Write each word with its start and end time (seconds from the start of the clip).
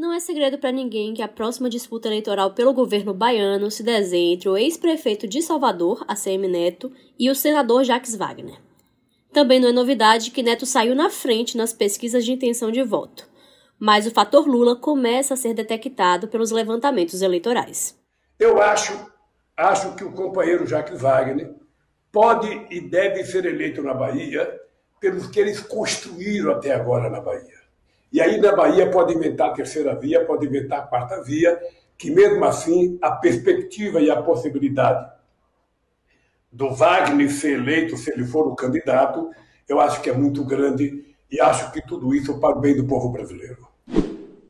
Não 0.00 0.14
é 0.14 0.18
segredo 0.18 0.56
para 0.56 0.72
ninguém 0.72 1.12
que 1.12 1.20
a 1.20 1.28
próxima 1.28 1.68
disputa 1.68 2.08
eleitoral 2.08 2.54
pelo 2.54 2.72
governo 2.72 3.12
baiano 3.12 3.70
se 3.70 3.82
desenha 3.82 4.32
entre 4.32 4.48
o 4.48 4.56
ex-prefeito 4.56 5.28
de 5.28 5.42
Salvador, 5.42 6.02
ACM 6.08 6.48
Neto, 6.48 6.90
e 7.18 7.28
o 7.28 7.34
senador 7.34 7.84
Jacques 7.84 8.16
Wagner. 8.16 8.58
Também 9.30 9.60
não 9.60 9.68
é 9.68 9.72
novidade 9.72 10.30
que 10.30 10.42
Neto 10.42 10.64
saiu 10.64 10.94
na 10.94 11.10
frente 11.10 11.54
nas 11.54 11.74
pesquisas 11.74 12.24
de 12.24 12.32
intenção 12.32 12.72
de 12.72 12.82
voto, 12.82 13.28
mas 13.78 14.06
o 14.06 14.10
fator 14.10 14.48
Lula 14.48 14.74
começa 14.74 15.34
a 15.34 15.36
ser 15.36 15.52
detectado 15.52 16.28
pelos 16.28 16.50
levantamentos 16.50 17.20
eleitorais. 17.20 17.94
Eu 18.38 18.58
acho, 18.58 18.98
acho 19.54 19.94
que 19.96 20.04
o 20.04 20.12
companheiro 20.12 20.66
Jacques 20.66 20.98
Wagner 20.98 21.54
pode 22.10 22.48
e 22.70 22.80
deve 22.80 23.22
ser 23.24 23.44
eleito 23.44 23.82
na 23.82 23.92
Bahia 23.92 24.50
pelos 24.98 25.26
que 25.26 25.38
eles 25.38 25.60
construíram 25.60 26.52
até 26.52 26.72
agora 26.72 27.10
na 27.10 27.20
Bahia. 27.20 27.59
E 28.12 28.20
aí 28.20 28.38
na 28.38 28.54
Bahia 28.54 28.90
pode 28.90 29.14
inventar 29.14 29.50
a 29.50 29.52
terceira 29.52 29.94
via, 29.94 30.24
pode 30.24 30.46
inventar 30.46 30.80
a 30.80 30.82
quarta 30.82 31.22
via, 31.22 31.58
que 31.96 32.10
mesmo 32.10 32.44
assim 32.44 32.98
a 33.00 33.12
perspectiva 33.12 34.00
e 34.00 34.10
a 34.10 34.20
possibilidade 34.20 35.10
do 36.52 36.70
Wagner 36.74 37.30
ser 37.30 37.58
eleito, 37.58 37.96
se 37.96 38.10
ele 38.10 38.24
for 38.24 38.48
o 38.48 38.56
candidato, 38.56 39.30
eu 39.68 39.80
acho 39.80 40.00
que 40.02 40.10
é 40.10 40.12
muito 40.12 40.44
grande 40.44 41.04
e 41.30 41.40
acho 41.40 41.70
que 41.70 41.80
tudo 41.86 42.12
isso 42.14 42.40
para 42.40 42.56
o 42.56 42.60
bem 42.60 42.76
do 42.76 42.84
povo 42.84 43.10
brasileiro. 43.10 43.68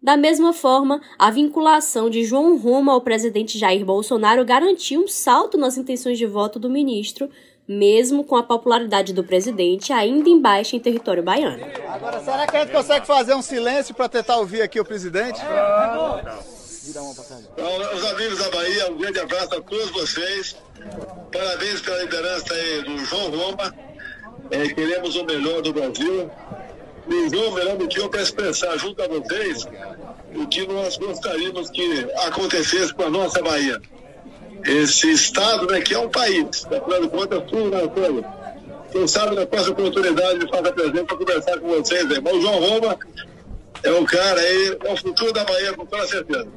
Da 0.03 0.17
mesma 0.17 0.55
forma, 0.55 0.99
a 1.19 1.31
vinculação 1.31 2.09
de 2.09 2.25
João 2.25 2.57
Roma 2.57 2.93
ao 2.93 3.03
presidente 3.03 3.59
Jair 3.59 3.85
Bolsonaro 3.85 4.43
garantiu 4.47 5.03
um 5.03 5.09
salto 5.09 5.59
nas 5.59 5.77
intenções 5.77 6.17
de 6.17 6.25
voto 6.25 6.59
do 6.59 6.71
ministro, 6.71 7.29
mesmo 7.71 8.25
com 8.25 8.35
a 8.35 8.43
popularidade 8.43 9.13
do 9.13 9.23
presidente 9.23 9.93
ainda 9.93 10.29
em 10.29 10.41
baixa 10.41 10.75
em 10.75 10.81
território 10.81 11.23
baiano. 11.23 11.65
Agora, 11.89 12.19
será 12.19 12.45
que 12.45 12.57
a 12.57 12.61
gente 12.65 12.73
consegue 12.73 13.07
fazer 13.07 13.33
um 13.35 13.43
silêncio 13.43 13.95
para 13.95 14.09
tentar 14.09 14.39
ouvir 14.39 14.61
aqui 14.61 14.81
o 14.81 14.85
presidente? 14.85 15.41
Então, 16.89 17.07
os 17.95 18.05
amigos 18.07 18.39
da 18.41 18.51
Bahia, 18.51 18.91
um 18.91 18.97
grande 18.99 19.21
abraço 19.21 19.55
a 19.55 19.61
todos 19.61 19.89
vocês. 19.91 20.57
Parabéns 21.31 21.81
pela 21.81 22.03
liderança 22.03 22.53
aí 22.53 22.83
do 22.83 22.99
João 23.05 23.31
Roma. 23.31 23.73
É, 24.51 24.67
queremos 24.67 25.15
o 25.15 25.25
melhor 25.25 25.63
do 25.63 25.73
Brasil. 25.73 26.29
E 27.09 27.31
João, 27.31 27.53
melhor 27.53 27.77
do 27.77 27.87
que 27.87 28.01
eu 28.01 28.09
para 28.09 28.23
expressar 28.23 28.77
junto 28.79 29.01
a 29.01 29.07
vocês 29.07 29.65
o 30.35 30.45
que 30.49 30.67
nós 30.67 30.97
gostaríamos 30.97 31.71
que 31.71 32.05
acontecesse 32.27 32.93
com 32.93 33.05
a 33.05 33.11
nossa 33.11 33.41
Bahia 33.41 33.81
esse 34.65 35.11
Estado, 35.11 35.67
né, 35.67 35.81
que 35.81 35.95
é 35.95 35.99
um 35.99 36.09
país, 36.09 36.65
afinal 36.67 37.03
de 37.03 37.09
contas, 37.09 37.43
tudo 37.49 37.71
na 37.71 37.89
coisa. 37.89 38.25
Quem 38.91 39.07
sabe 39.07 39.37
na 39.37 39.47
próxima 39.47 39.73
oportunidade 39.73 40.39
me 40.39 40.49
faça 40.49 40.73
presente 40.73 41.05
para 41.05 41.17
conversar 41.17 41.61
com 41.61 41.69
vocês. 41.69 42.09
Né? 42.09 42.17
Mas 42.23 42.35
o 42.35 42.41
João 42.41 42.61
Roma 42.61 42.99
é 43.83 43.93
o 43.93 44.05
cara 44.05 44.41
aí, 44.41 44.79
é 44.85 44.93
o 44.93 44.97
futuro 44.97 45.33
da 45.33 45.45
Bahia, 45.45 45.73
com 45.75 45.87
toda 45.87 46.07
certeza. 46.07 46.49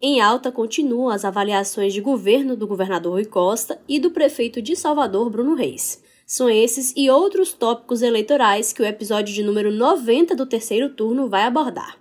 Em 0.00 0.20
alta 0.20 0.50
continuam 0.50 1.08
as 1.08 1.24
avaliações 1.24 1.92
de 1.92 2.00
governo 2.00 2.56
do 2.56 2.66
governador 2.66 3.12
Rui 3.12 3.24
Costa 3.24 3.80
e 3.88 4.00
do 4.00 4.10
prefeito 4.10 4.60
de 4.60 4.74
Salvador, 4.74 5.30
Bruno 5.30 5.54
Reis. 5.54 6.02
São 6.26 6.50
esses 6.50 6.92
e 6.96 7.08
outros 7.08 7.52
tópicos 7.52 8.02
eleitorais 8.02 8.72
que 8.72 8.82
o 8.82 8.86
episódio 8.86 9.32
de 9.32 9.44
número 9.44 9.70
90 9.70 10.34
do 10.34 10.44
terceiro 10.44 10.88
turno 10.88 11.28
vai 11.28 11.44
abordar. 11.44 11.98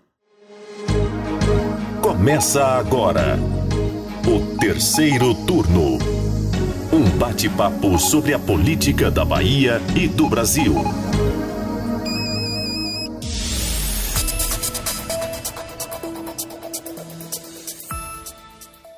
Começa 2.02 2.66
agora 2.66 3.38
o 4.27 4.58
terceiro 4.58 5.33
turno. 5.33 5.97
Um 6.94 7.09
bate-papo 7.17 7.97
sobre 7.97 8.33
a 8.33 8.39
política 8.39 9.09
da 9.09 9.25
Bahia 9.25 9.81
e 9.95 10.08
do 10.08 10.30
Brasil. 10.30 10.75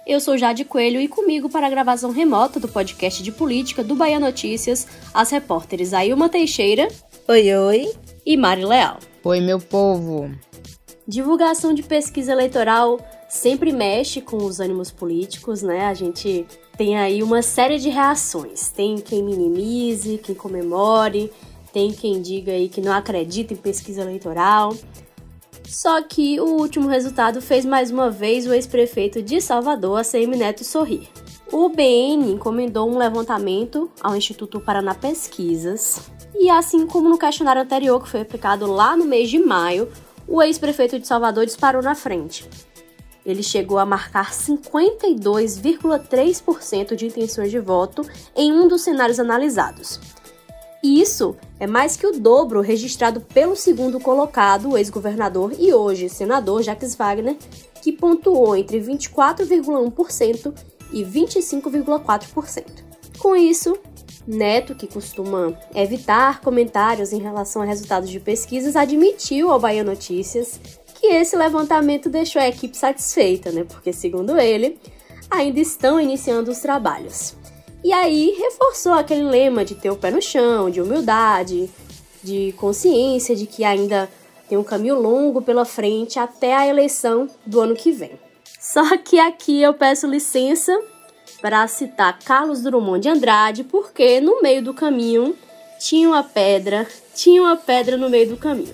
Eu 0.06 0.20
sou 0.20 0.38
Jade 0.38 0.66
Coelho 0.66 1.00
e 1.00 1.08
comigo 1.08 1.50
para 1.50 1.68
a 1.68 1.70
gravação 1.70 2.12
remota 2.12 2.60
do 2.60 2.68
podcast 2.68 3.24
de 3.24 3.32
política 3.32 3.82
do 3.82 3.96
Bahia 3.96 4.20
Notícias, 4.20 4.86
as 5.14 5.32
repórteres 5.32 5.94
Ailma 5.94 6.28
Teixeira. 6.28 6.90
Oi, 7.30 7.56
oi. 7.56 7.94
E 8.26 8.36
Mari 8.36 8.66
Leal. 8.66 9.00
Oi, 9.24 9.40
meu 9.40 9.60
povo. 9.60 10.30
Divulgação 11.08 11.74
de 11.74 11.82
pesquisa 11.82 12.34
eleitoral 12.34 13.00
sempre 13.34 13.74
mexe 13.74 14.22
com 14.22 14.38
os 14.38 14.60
ânimos 14.60 14.92
políticos, 14.92 15.64
né? 15.64 15.88
A 15.88 15.94
gente 15.96 16.46
tem 16.78 16.98
aí 17.00 17.24
uma 17.24 17.42
série 17.42 17.80
de 17.80 17.90
reações. 17.90 18.70
Tem 18.70 18.98
quem 18.98 19.24
minimize, 19.24 20.20
quem 20.20 20.36
comemore, 20.36 21.32
tem 21.74 21.92
quem 21.92 22.22
diga 22.22 22.52
aí 22.52 22.70
que 22.70 22.80
não 22.80 22.94
acredita 22.94 23.52
em 23.54 23.58
pesquisa 23.58 24.02
eleitoral. 24.02 24.76
Só 25.66 26.00
que 26.04 26.40
o 26.40 26.46
último 26.60 26.88
resultado 26.88 27.42
fez 27.42 27.66
mais 27.66 27.90
uma 27.90 28.12
vez 28.12 28.46
o 28.46 28.54
ex-prefeito 28.54 29.20
de 29.20 29.42
Salvador, 29.42 30.00
ACM 30.00 30.38
Neto, 30.38 30.64
sorrir. 30.64 31.10
O 31.52 31.70
BN 31.70 32.34
encomendou 32.34 32.88
um 32.88 32.98
levantamento 32.98 33.90
ao 34.00 34.16
Instituto 34.16 34.60
Paraná 34.60 34.94
Pesquisas 34.94 36.12
e, 36.36 36.52
assim 36.52 36.86
como 36.86 37.10
no 37.10 37.18
questionário 37.18 37.64
anterior 37.64 38.02
que 38.02 38.10
foi 38.10 38.22
aplicado 38.22 38.68
lá 38.68 38.96
no 38.96 39.06
mês 39.06 39.28
de 39.28 39.40
maio, 39.40 39.90
o 40.28 40.42
ex-prefeito 40.42 41.00
de 41.00 41.08
Salvador 41.08 41.48
disparou 41.48 41.82
na 41.82 41.96
frente 41.96 42.48
ele 43.26 43.42
chegou 43.42 43.78
a 43.78 43.86
marcar 43.86 44.32
52,3% 44.32 46.96
de 46.96 47.08
intenções 47.08 47.50
de 47.52 47.60
voto 47.60 48.06
em 48.36 48.52
um 48.52 48.68
dos 48.68 48.82
cenários 48.82 49.18
analisados. 49.20 50.02
Isso 50.84 51.38
é 51.60 51.66
mais 51.66 51.96
que 51.96 52.06
o 52.06 52.20
dobro 52.20 52.60
registrado 52.60 53.22
pelo 53.22 53.56
segundo 53.56 54.02
colocado, 54.02 54.72
o 54.72 54.78
ex-governador 54.78 55.54
e 55.58 55.74
hoje 55.74 56.10
senador 56.10 56.62
Jacques 56.62 56.94
Wagner, 56.94 57.38
que 57.82 57.94
pontuou 57.94 58.54
entre 58.56 58.82
24,1% 58.82 60.54
e 60.92 61.06
25,4%. 61.06 62.66
Com 63.18 63.34
isso, 63.34 63.78
Neto, 64.28 64.76
que 64.76 64.88
costuma 64.88 65.58
evitar 65.74 66.42
comentários 66.42 67.14
em 67.14 67.20
relação 67.20 67.62
a 67.62 67.66
resultados 67.66 68.10
de 68.10 68.20
pesquisas, 68.20 68.76
admitiu 68.76 69.52
ao 69.52 69.60
Bahia 69.60 69.84
Notícias 69.84 70.60
que 71.04 71.08
esse 71.08 71.36
levantamento 71.36 72.08
deixou 72.08 72.42
a 72.42 72.48
equipe 72.48 72.78
satisfeita, 72.78 73.52
né? 73.52 73.66
Porque, 73.66 73.92
segundo 73.92 74.40
ele, 74.40 74.80
ainda 75.30 75.60
estão 75.60 76.00
iniciando 76.00 76.50
os 76.50 76.60
trabalhos. 76.60 77.36
E 77.84 77.92
aí 77.92 78.34
reforçou 78.40 78.94
aquele 78.94 79.24
lema 79.24 79.66
de 79.66 79.76
ter 79.76 79.90
o 79.90 79.98
pé 79.98 80.10
no 80.10 80.22
chão, 80.22 80.70
de 80.70 80.80
humildade, 80.80 81.70
de 82.24 82.54
consciência 82.54 83.36
de 83.36 83.46
que 83.46 83.66
ainda 83.66 84.10
tem 84.48 84.58
um 84.58 84.64
caminho 84.64 84.98
longo 84.98 85.42
pela 85.42 85.66
frente 85.66 86.18
até 86.18 86.56
a 86.56 86.66
eleição 86.66 87.30
do 87.46 87.60
ano 87.60 87.76
que 87.76 87.92
vem. 87.92 88.18
Só 88.58 88.96
que 88.96 89.20
aqui 89.20 89.62
eu 89.62 89.74
peço 89.74 90.08
licença 90.08 90.72
para 91.42 91.68
citar 91.68 92.18
Carlos 92.20 92.62
Drummond 92.62 93.02
de 93.02 93.10
Andrade, 93.10 93.66
porque 93.66 94.22
no 94.22 94.42
meio 94.42 94.64
do 94.64 94.74
caminho 94.74 95.36
tinha 95.82 96.08
uma 96.08 96.24
pedra, 96.24 96.88
tinha 97.14 97.42
uma 97.42 97.58
pedra 97.58 97.98
no 97.98 98.10
meio 98.10 98.30
do 98.30 98.38
caminho. 98.38 98.74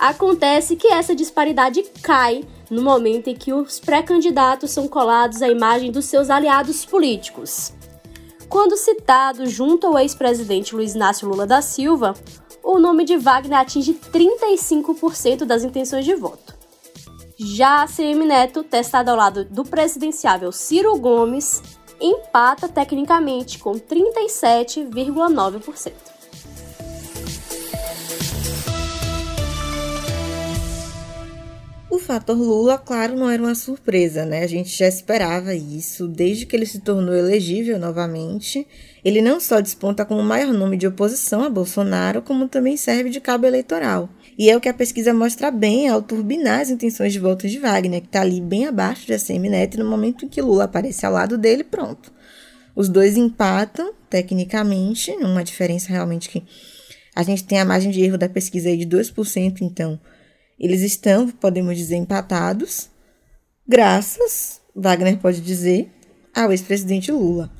Acontece 0.00 0.74
que 0.76 0.88
essa 0.88 1.14
disparidade 1.14 1.82
cai 2.02 2.42
no 2.70 2.80
momento 2.80 3.28
em 3.28 3.34
que 3.34 3.52
os 3.52 3.78
pré-candidatos 3.78 4.70
são 4.70 4.88
colados 4.88 5.42
à 5.42 5.48
imagem 5.50 5.92
dos 5.92 6.06
seus 6.06 6.30
aliados 6.30 6.86
políticos. 6.86 7.74
Quando 8.48 8.78
citado 8.78 9.44
junto 9.44 9.86
ao 9.86 9.98
ex-presidente 9.98 10.74
Luiz 10.74 10.94
Inácio 10.94 11.28
Lula 11.28 11.46
da 11.46 11.60
Silva, 11.60 12.14
o 12.62 12.78
nome 12.78 13.04
de 13.04 13.18
Wagner 13.18 13.58
atinge 13.58 13.92
35% 13.92 15.44
das 15.44 15.64
intenções 15.64 16.06
de 16.06 16.14
voto. 16.14 16.54
Já 17.38 17.82
a 17.82 17.86
CM 17.86 18.24
Neto, 18.24 18.64
testada 18.64 19.10
ao 19.10 19.18
lado 19.18 19.44
do 19.44 19.64
presidenciável 19.64 20.50
Ciro 20.50 20.98
Gomes, 20.98 21.62
empata 22.00 22.70
tecnicamente 22.70 23.58
com 23.58 23.72
37,9%. 23.72 26.19
O 31.90 31.98
fator 31.98 32.38
Lula, 32.38 32.78
claro, 32.78 33.16
não 33.16 33.28
era 33.28 33.42
uma 33.42 33.56
surpresa, 33.56 34.24
né? 34.24 34.44
A 34.44 34.46
gente 34.46 34.70
já 34.70 34.86
esperava 34.86 35.56
isso 35.56 36.06
desde 36.06 36.46
que 36.46 36.54
ele 36.54 36.64
se 36.64 36.78
tornou 36.78 37.12
elegível 37.12 37.80
novamente. 37.80 38.64
Ele 39.04 39.20
não 39.20 39.40
só 39.40 39.60
desponta 39.60 40.04
como 40.04 40.20
o 40.20 40.24
maior 40.24 40.52
nome 40.52 40.76
de 40.76 40.86
oposição 40.86 41.42
a 41.42 41.50
Bolsonaro, 41.50 42.22
como 42.22 42.48
também 42.48 42.76
serve 42.76 43.10
de 43.10 43.20
cabo 43.20 43.44
eleitoral. 43.44 44.08
E 44.38 44.48
é 44.48 44.56
o 44.56 44.60
que 44.60 44.68
a 44.68 44.74
pesquisa 44.74 45.12
mostra 45.12 45.50
bem 45.50 45.88
ao 45.88 46.00
turbinar 46.00 46.60
as 46.60 46.70
intenções 46.70 47.12
de 47.12 47.18
voto 47.18 47.48
de 47.48 47.58
Wagner, 47.58 48.02
que 48.02 48.06
está 48.06 48.20
ali 48.20 48.40
bem 48.40 48.66
abaixo 48.66 49.04
de 49.04 49.12
ACM 49.12 49.48
Neto, 49.50 49.76
no 49.76 49.90
momento 49.90 50.24
em 50.24 50.28
que 50.28 50.40
Lula 50.40 50.64
aparece 50.64 51.04
ao 51.04 51.12
lado 51.12 51.36
dele, 51.36 51.64
pronto. 51.64 52.12
Os 52.76 52.88
dois 52.88 53.16
empatam, 53.16 53.92
tecnicamente, 54.08 55.16
numa 55.16 55.42
diferença 55.42 55.88
realmente 55.88 56.28
que 56.28 56.44
a 57.16 57.24
gente 57.24 57.42
tem 57.42 57.58
a 57.58 57.64
margem 57.64 57.90
de 57.90 58.00
erro 58.00 58.16
da 58.16 58.28
pesquisa 58.28 58.68
aí 58.68 58.76
de 58.76 58.86
2%, 58.86 59.60
então 59.60 59.98
eles 60.60 60.82
estão, 60.82 61.26
podemos 61.26 61.74
dizer, 61.76 61.96
empatados, 61.96 62.90
graças, 63.66 64.60
Wagner 64.76 65.18
pode 65.18 65.40
dizer, 65.40 65.90
ao 66.34 66.52
ex-presidente 66.52 67.10
Lula. 67.10 67.50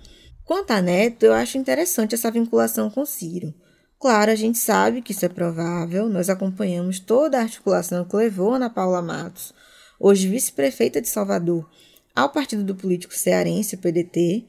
Quanto 0.44 0.72
a 0.72 0.82
Neto, 0.82 1.24
eu 1.24 1.32
acho 1.32 1.56
interessante 1.56 2.14
essa 2.14 2.30
vinculação 2.30 2.90
com 2.90 3.06
Ciro. 3.06 3.54
Claro, 3.98 4.30
a 4.30 4.34
gente 4.34 4.58
sabe 4.58 5.00
que 5.00 5.12
isso 5.12 5.24
é 5.24 5.28
provável, 5.28 6.08
nós 6.08 6.28
acompanhamos 6.28 7.00
toda 7.00 7.38
a 7.38 7.42
articulação 7.42 8.04
que 8.04 8.16
levou 8.16 8.52
Ana 8.52 8.68
Paula 8.68 9.00
Matos, 9.00 9.54
hoje 9.98 10.28
vice-prefeita 10.28 11.00
de 11.00 11.08
Salvador, 11.08 11.68
ao 12.14 12.30
partido 12.30 12.64
do 12.64 12.74
político 12.74 13.14
cearense, 13.14 13.76
o 13.76 13.78
PDT, 13.78 14.44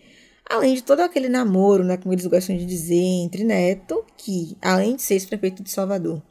além 0.49 0.75
de 0.75 0.83
todo 0.83 1.01
aquele 1.01 1.29
namoro, 1.29 1.83
né, 1.83 1.95
como 1.95 2.13
eles 2.13 2.25
gostam 2.25 2.57
de 2.57 2.65
dizer, 2.65 2.95
entre 2.95 3.43
Neto, 3.43 4.03
que, 4.17 4.57
além 4.61 4.95
de 4.97 5.01
ser 5.01 5.13
ex-prefeito 5.13 5.63
de 5.63 5.71
Salvador, 5.71 6.21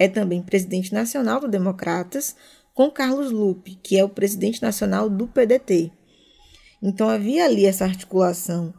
é 0.00 0.08
também 0.08 0.40
presidente 0.40 0.94
nacional 0.94 1.40
do 1.40 1.46
Democratas, 1.46 2.34
com 2.72 2.90
Carlos 2.90 3.30
Lupe, 3.30 3.78
que 3.82 3.98
é 3.98 4.02
o 4.02 4.08
presidente 4.08 4.62
nacional 4.62 5.10
do 5.10 5.28
PDT. 5.28 5.92
Então 6.82 7.06
havia 7.06 7.44
ali 7.44 7.66
essa 7.66 7.84
articulação 7.84 8.72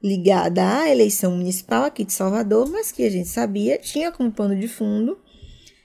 ligada 0.00 0.82
à 0.82 0.88
eleição 0.88 1.32
municipal 1.32 1.82
aqui 1.82 2.04
de 2.04 2.12
Salvador, 2.12 2.70
mas 2.70 2.92
que 2.92 3.02
a 3.02 3.10
gente 3.10 3.28
sabia 3.28 3.78
tinha 3.78 4.12
como 4.12 4.30
pano 4.30 4.54
de 4.54 4.68
fundo 4.68 5.18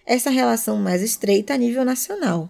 essa 0.06 0.30
relação 0.30 0.78
mais 0.78 1.02
estreita 1.02 1.56
a 1.56 1.58
nível 1.58 1.84
nacional. 1.84 2.48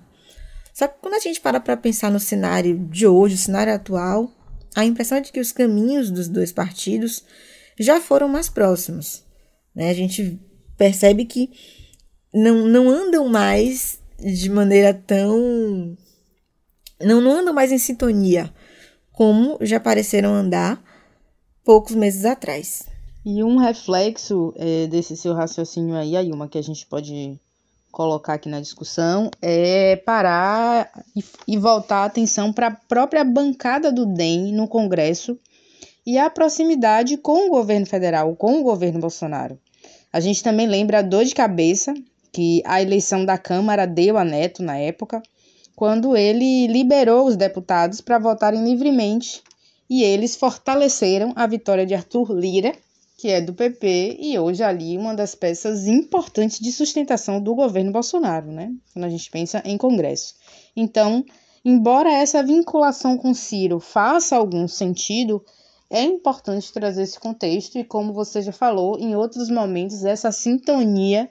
Só 0.74 0.90
que 0.90 1.00
quando 1.00 1.14
a 1.14 1.20
gente 1.20 1.40
para 1.40 1.62
para 1.62 1.78
pensar 1.78 2.12
no 2.12 2.20
cenário 2.20 2.78
de 2.90 3.08
hoje, 3.08 3.36
o 3.36 3.38
cenário 3.38 3.74
atual, 3.74 4.30
a 4.76 4.84
impressão 4.84 5.20
é 5.20 5.22
de 5.22 5.32
que 5.32 5.40
os 5.40 5.54
caminhos 5.54 6.12
dos 6.12 6.28
dois 6.28 6.52
partidos 6.52 7.24
já 7.80 8.02
foram 8.02 8.28
mais 8.28 8.50
próximos. 8.50 9.24
Né? 9.74 9.90
A 9.90 9.94
gente 9.94 10.38
percebe 10.78 11.24
que 11.24 11.50
não, 12.36 12.68
não 12.68 12.90
andam 12.90 13.28
mais 13.30 14.00
de 14.20 14.50
maneira 14.50 14.94
tão. 14.94 15.98
Não, 17.02 17.22
não 17.22 17.32
andam 17.32 17.54
mais 17.54 17.72
em 17.72 17.78
sintonia 17.78 18.54
como 19.16 19.58
já 19.62 19.80
pareceram 19.80 20.34
andar 20.34 20.82
poucos 21.64 21.96
meses 21.96 22.26
atrás. 22.26 22.84
E 23.26 23.44
um 23.44 23.58
reflexo 23.58 24.54
é, 24.58 24.88
desse 24.88 25.18
seu 25.18 25.34
raciocínio 25.34 25.96
aí, 25.96 26.16
Ayuma, 26.16 26.48
que 26.48 26.58
a 26.58 26.62
gente 26.62 26.86
pode 26.86 27.40
colocar 27.92 28.34
aqui 28.34 28.50
na 28.50 28.60
discussão, 28.60 29.32
é 29.42 29.96
parar 29.96 30.92
e, 31.16 31.24
e 31.48 31.58
voltar 31.58 32.00
a 32.00 32.06
atenção 32.06 32.52
para 32.52 32.68
a 32.68 32.72
própria 32.72 33.24
bancada 33.24 33.92
do 33.92 34.06
DEM 34.06 34.52
no 34.52 34.68
Congresso 34.68 35.40
e 36.06 36.18
a 36.18 36.30
proximidade 36.30 37.18
com 37.18 37.48
o 37.48 37.50
governo 37.50 37.86
federal, 37.86 38.36
com 38.36 38.60
o 38.60 38.64
governo 38.64 39.00
Bolsonaro. 39.00 39.58
A 40.12 40.20
gente 40.20 40.44
também 40.44 40.68
lembra 40.68 41.00
a 41.00 41.02
dor 41.02 41.24
de 41.24 41.34
cabeça 41.34 41.94
que 42.36 42.62
a 42.66 42.82
eleição 42.82 43.24
da 43.24 43.38
Câmara 43.38 43.88
deu 43.88 44.18
a 44.18 44.26
Neto 44.26 44.62
na 44.62 44.78
época, 44.78 45.24
quando 45.74 46.18
ele 46.18 46.68
liberou 46.68 47.28
os 47.28 47.38
deputados 47.38 48.02
para 48.02 48.20
votarem 48.20 48.62
livremente 48.62 49.42
e 49.90 50.04
eles 50.04 50.36
fortaleceram 50.36 51.32
a 51.34 51.48
vitória 51.48 51.86
de 51.86 51.96
Arthur 51.96 52.34
Lira, 52.34 52.74
que 53.18 53.30
é 53.30 53.40
do 53.40 53.54
PP 53.54 54.18
e 54.20 54.38
hoje 54.38 54.62
ali 54.64 54.98
uma 54.98 55.16
das 55.16 55.34
peças 55.34 55.88
importantes 55.88 56.60
de 56.60 56.74
sustentação 56.74 57.40
do 57.40 57.56
governo 57.56 57.94
Bolsonaro, 57.94 58.52
né? 58.52 58.70
Quando 58.92 59.06
a 59.06 59.10
gente 59.10 59.32
pensa 59.32 59.62
em 59.64 59.78
Congresso. 59.78 60.36
Então, 60.76 61.24
embora 61.64 62.12
essa 62.12 62.44
vinculação 62.44 63.18
com 63.18 63.34
Ciro 63.34 63.80
faça 63.80 64.36
algum 64.36 64.68
sentido, 64.68 65.42
é 65.90 66.04
importante 66.04 66.74
trazer 66.74 67.04
esse 67.04 67.18
contexto 67.18 67.78
e, 67.78 67.86
como 67.86 68.12
você 68.12 68.42
já 68.42 68.52
falou, 68.52 69.00
em 69.00 69.16
outros 69.16 69.50
momentos 69.50 70.04
essa 70.04 70.34
sintonia 70.34 71.30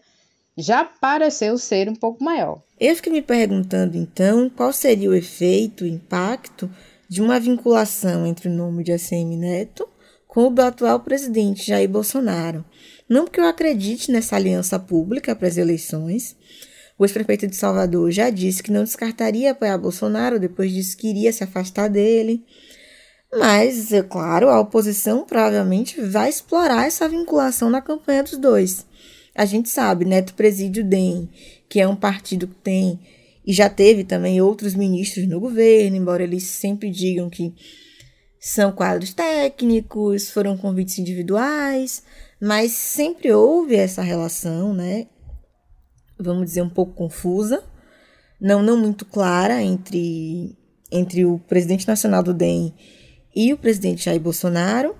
já 0.56 0.84
pareceu 0.84 1.58
ser 1.58 1.88
um 1.88 1.94
pouco 1.94 2.22
maior. 2.22 2.62
Eu 2.78 2.94
fiquei 2.96 3.12
me 3.12 3.22
perguntando 3.22 3.96
então 3.96 4.48
qual 4.48 4.72
seria 4.72 5.10
o 5.10 5.14
efeito, 5.14 5.84
o 5.84 5.86
impacto 5.86 6.70
de 7.08 7.20
uma 7.20 7.38
vinculação 7.38 8.26
entre 8.26 8.48
o 8.48 8.52
nome 8.52 8.84
de 8.84 8.92
ACM 8.92 9.36
Neto 9.36 9.88
com 10.26 10.48
o 10.48 10.50
do 10.50 10.62
atual 10.62 11.00
presidente 11.00 11.66
Jair 11.66 11.88
Bolsonaro. 11.88 12.64
Não 13.08 13.24
porque 13.24 13.38
eu 13.38 13.46
acredite 13.46 14.10
nessa 14.10 14.34
aliança 14.34 14.78
pública 14.78 15.36
para 15.36 15.46
as 15.46 15.56
eleições. 15.56 16.36
O 16.98 17.04
ex-prefeito 17.04 17.46
de 17.46 17.54
Salvador 17.54 18.10
já 18.10 18.30
disse 18.30 18.62
que 18.62 18.72
não 18.72 18.82
descartaria 18.82 19.52
apoiar 19.52 19.78
Bolsonaro, 19.78 20.40
depois 20.40 20.72
disse 20.72 20.96
que 20.96 21.08
iria 21.08 21.32
se 21.32 21.44
afastar 21.44 21.88
dele. 21.88 22.44
Mas, 23.32 23.92
é 23.92 24.02
claro, 24.02 24.48
a 24.48 24.60
oposição 24.60 25.24
provavelmente 25.24 26.00
vai 26.00 26.28
explorar 26.28 26.86
essa 26.86 27.08
vinculação 27.08 27.68
na 27.68 27.80
campanha 27.80 28.22
dos 28.22 28.38
dois. 28.38 28.86
A 29.34 29.44
gente 29.44 29.68
sabe, 29.68 30.04
Neto 30.04 30.34
preside 30.34 30.80
o 30.80 30.84
DEM, 30.84 31.28
que 31.68 31.80
é 31.80 31.88
um 31.88 31.96
partido 31.96 32.46
que 32.46 32.54
tem 32.56 33.00
e 33.46 33.52
já 33.52 33.68
teve 33.68 34.04
também 34.04 34.40
outros 34.40 34.74
ministros 34.74 35.26
no 35.26 35.38
governo, 35.38 35.96
embora 35.96 36.22
eles 36.22 36.44
sempre 36.44 36.90
digam 36.90 37.28
que 37.28 37.54
são 38.40 38.72
quadros 38.72 39.12
técnicos, 39.12 40.30
foram 40.30 40.56
convites 40.56 40.98
individuais, 40.98 42.02
mas 42.40 42.72
sempre 42.72 43.32
houve 43.32 43.74
essa 43.74 44.02
relação, 44.02 44.72
né? 44.72 45.06
Vamos 46.18 46.46
dizer 46.46 46.62
um 46.62 46.68
pouco 46.68 46.94
confusa, 46.94 47.62
não 48.40 48.62
não 48.62 48.76
muito 48.76 49.04
clara 49.04 49.62
entre 49.62 50.56
entre 50.92 51.24
o 51.24 51.38
presidente 51.38 51.88
nacional 51.88 52.22
do 52.22 52.32
DEM 52.32 52.72
e 53.34 53.52
o 53.52 53.58
presidente 53.58 54.04
Jair 54.04 54.20
Bolsonaro. 54.20 54.94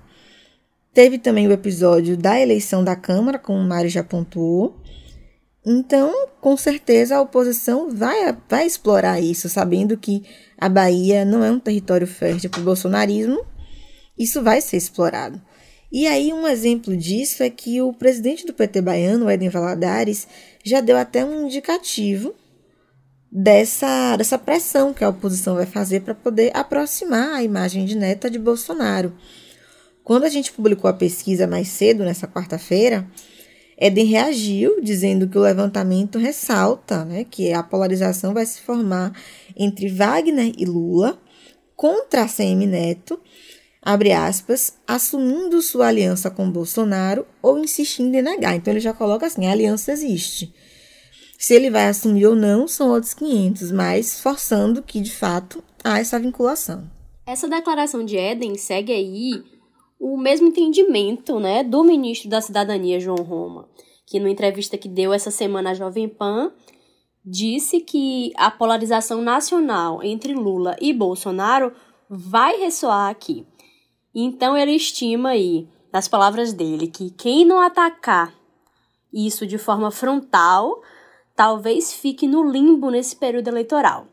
Teve 0.94 1.19
também 1.19 1.46
o 1.49 1.52
episódio 1.52 2.17
da 2.17 2.41
eleição 2.41 2.82
da 2.82 2.96
Câmara, 2.96 3.38
como 3.38 3.58
o 3.58 3.67
Mário 3.67 3.91
já 3.91 4.02
pontuou, 4.02 4.81
então, 5.67 6.29
com 6.43 6.56
certeza, 6.58 7.17
a 7.17 7.23
oposição 7.23 7.91
vai, 7.91 8.37
vai 8.49 8.67
explorar 8.67 9.19
isso, 9.19 9.49
sabendo 9.49 9.96
que 9.96 10.23
a 10.58 10.69
Bahia 10.69 11.25
não 11.25 11.43
é 11.43 11.50
um 11.50 11.58
território 11.58 12.06
fértil 12.06 12.50
para 12.50 12.61
o 12.61 12.64
bolsonarismo. 12.64 13.43
Isso 14.19 14.43
vai 14.43 14.61
ser 14.61 14.76
explorado. 14.76 15.41
E 15.91 16.06
aí, 16.06 16.32
um 16.32 16.46
exemplo 16.46 16.94
disso 16.94 17.43
é 17.43 17.49
que 17.49 17.81
o 17.81 17.94
presidente 17.94 18.44
do 18.44 18.52
PT 18.52 18.82
baiano, 18.82 19.31
Eden 19.31 19.49
Valadares, 19.49 20.29
já 20.62 20.81
deu 20.81 20.99
até 20.99 21.25
um 21.25 21.46
indicativo 21.46 22.35
dessa, 23.32 24.17
dessa 24.17 24.37
pressão 24.37 24.93
que 24.93 25.02
a 25.02 25.08
oposição 25.08 25.55
vai 25.55 25.67
fazer 25.67 26.00
para 26.00 26.14
poder 26.14 26.50
aproximar 26.55 27.37
a 27.37 27.43
imagem 27.43 27.87
de 27.87 27.96
neta 27.96 28.29
de 28.29 28.38
Bolsonaro. 28.38 29.14
Quando 30.05 30.25
a 30.25 30.29
gente 30.29 30.53
publicou 30.53 30.89
a 30.89 30.93
pesquisa 30.93 31.47
mais 31.47 31.69
cedo, 31.69 32.05
nessa 32.05 32.29
quarta-feira, 32.29 33.09
Eden 33.79 34.05
reagiu, 34.05 34.81
dizendo 34.83 35.27
que 35.27 35.39
o 35.39 35.41
levantamento 35.41 36.19
ressalta 36.19 37.06
né, 37.06 37.25
que 37.25 37.53
a 37.55 37.62
polarização 37.62 38.35
vai 38.35 38.45
se 38.45 38.61
formar 38.61 39.19
entre 39.56 39.89
Wagner 39.89 40.53
e 40.59 40.67
Lula 40.67 41.19
contra 41.75 42.23
a 42.23 42.29
CM 42.29 42.67
Neto, 42.67 43.19
abre 43.83 44.12
aspas, 44.12 44.75
assumindo 44.87 45.62
sua 45.62 45.89
aliança 45.89 46.31
com 46.31 46.51
Bolsonaro 46.51 47.27
ou 47.43 47.59
insistindo 47.59 48.15
em 48.15 48.23
negar. 48.23 48.55
Então 48.55 48.73
ele 48.73 48.81
já 48.81 48.93
coloca 48.93 49.27
assim: 49.27 49.47
a 49.47 49.53
aliança 49.53 49.91
existe. 49.91 50.55
Se 51.39 51.55
ele 51.55 51.71
vai 51.71 51.89
assumir 51.89 52.27
ou 52.27 52.37
não 52.37 52.69
são 52.69 52.91
outros 52.91 53.15
500, 53.15 53.73
mas 53.73 54.21
forçando 54.21 54.83
que 54.83 55.01
de 55.01 55.11
fato 55.11 55.65
há 55.82 55.99
essa 55.99 56.19
vinculação. 56.19 56.89
Essa 57.27 57.49
declaração 57.49 58.05
de 58.05 58.17
Eden 58.17 58.56
segue 58.56 58.93
aí 58.93 59.54
o 60.06 60.19
mesmo 60.19 60.49
entendimento 60.49 61.41
né, 61.41 61.65
do 61.65 61.82
ministro 61.82 62.29
da 62.29 62.39
Cidadania, 62.39 63.01
João 63.01 63.25
Roma, 63.25 63.67
que 64.06 64.20
numa 64.20 64.29
entrevista 64.29 64.77
que 64.77 64.87
deu 64.87 65.15
essa 65.15 65.31
semana 65.31 65.70
à 65.70 65.75
Jovem 65.75 66.06
Pan, 66.06 66.53
disse 67.25 67.81
que 67.81 68.31
a 68.37 68.51
polarização 68.51 69.23
nacional 69.23 70.03
entre 70.03 70.34
Lula 70.34 70.77
e 70.79 70.93
Bolsonaro 70.93 71.73
vai 72.06 72.58
ressoar 72.58 73.08
aqui. 73.08 73.46
Então 74.15 74.55
ele 74.55 74.73
estima 74.73 75.31
aí, 75.31 75.67
nas 75.91 76.06
palavras 76.06 76.53
dele, 76.53 76.87
que 76.87 77.08
quem 77.08 77.46
não 77.46 77.58
atacar 77.58 78.34
isso 79.11 79.46
de 79.46 79.56
forma 79.56 79.91
frontal 79.91 80.82
talvez 81.34 81.94
fique 81.94 82.27
no 82.27 82.43
limbo 82.46 82.91
nesse 82.91 83.17
período 83.17 83.49
eleitoral. 83.49 84.06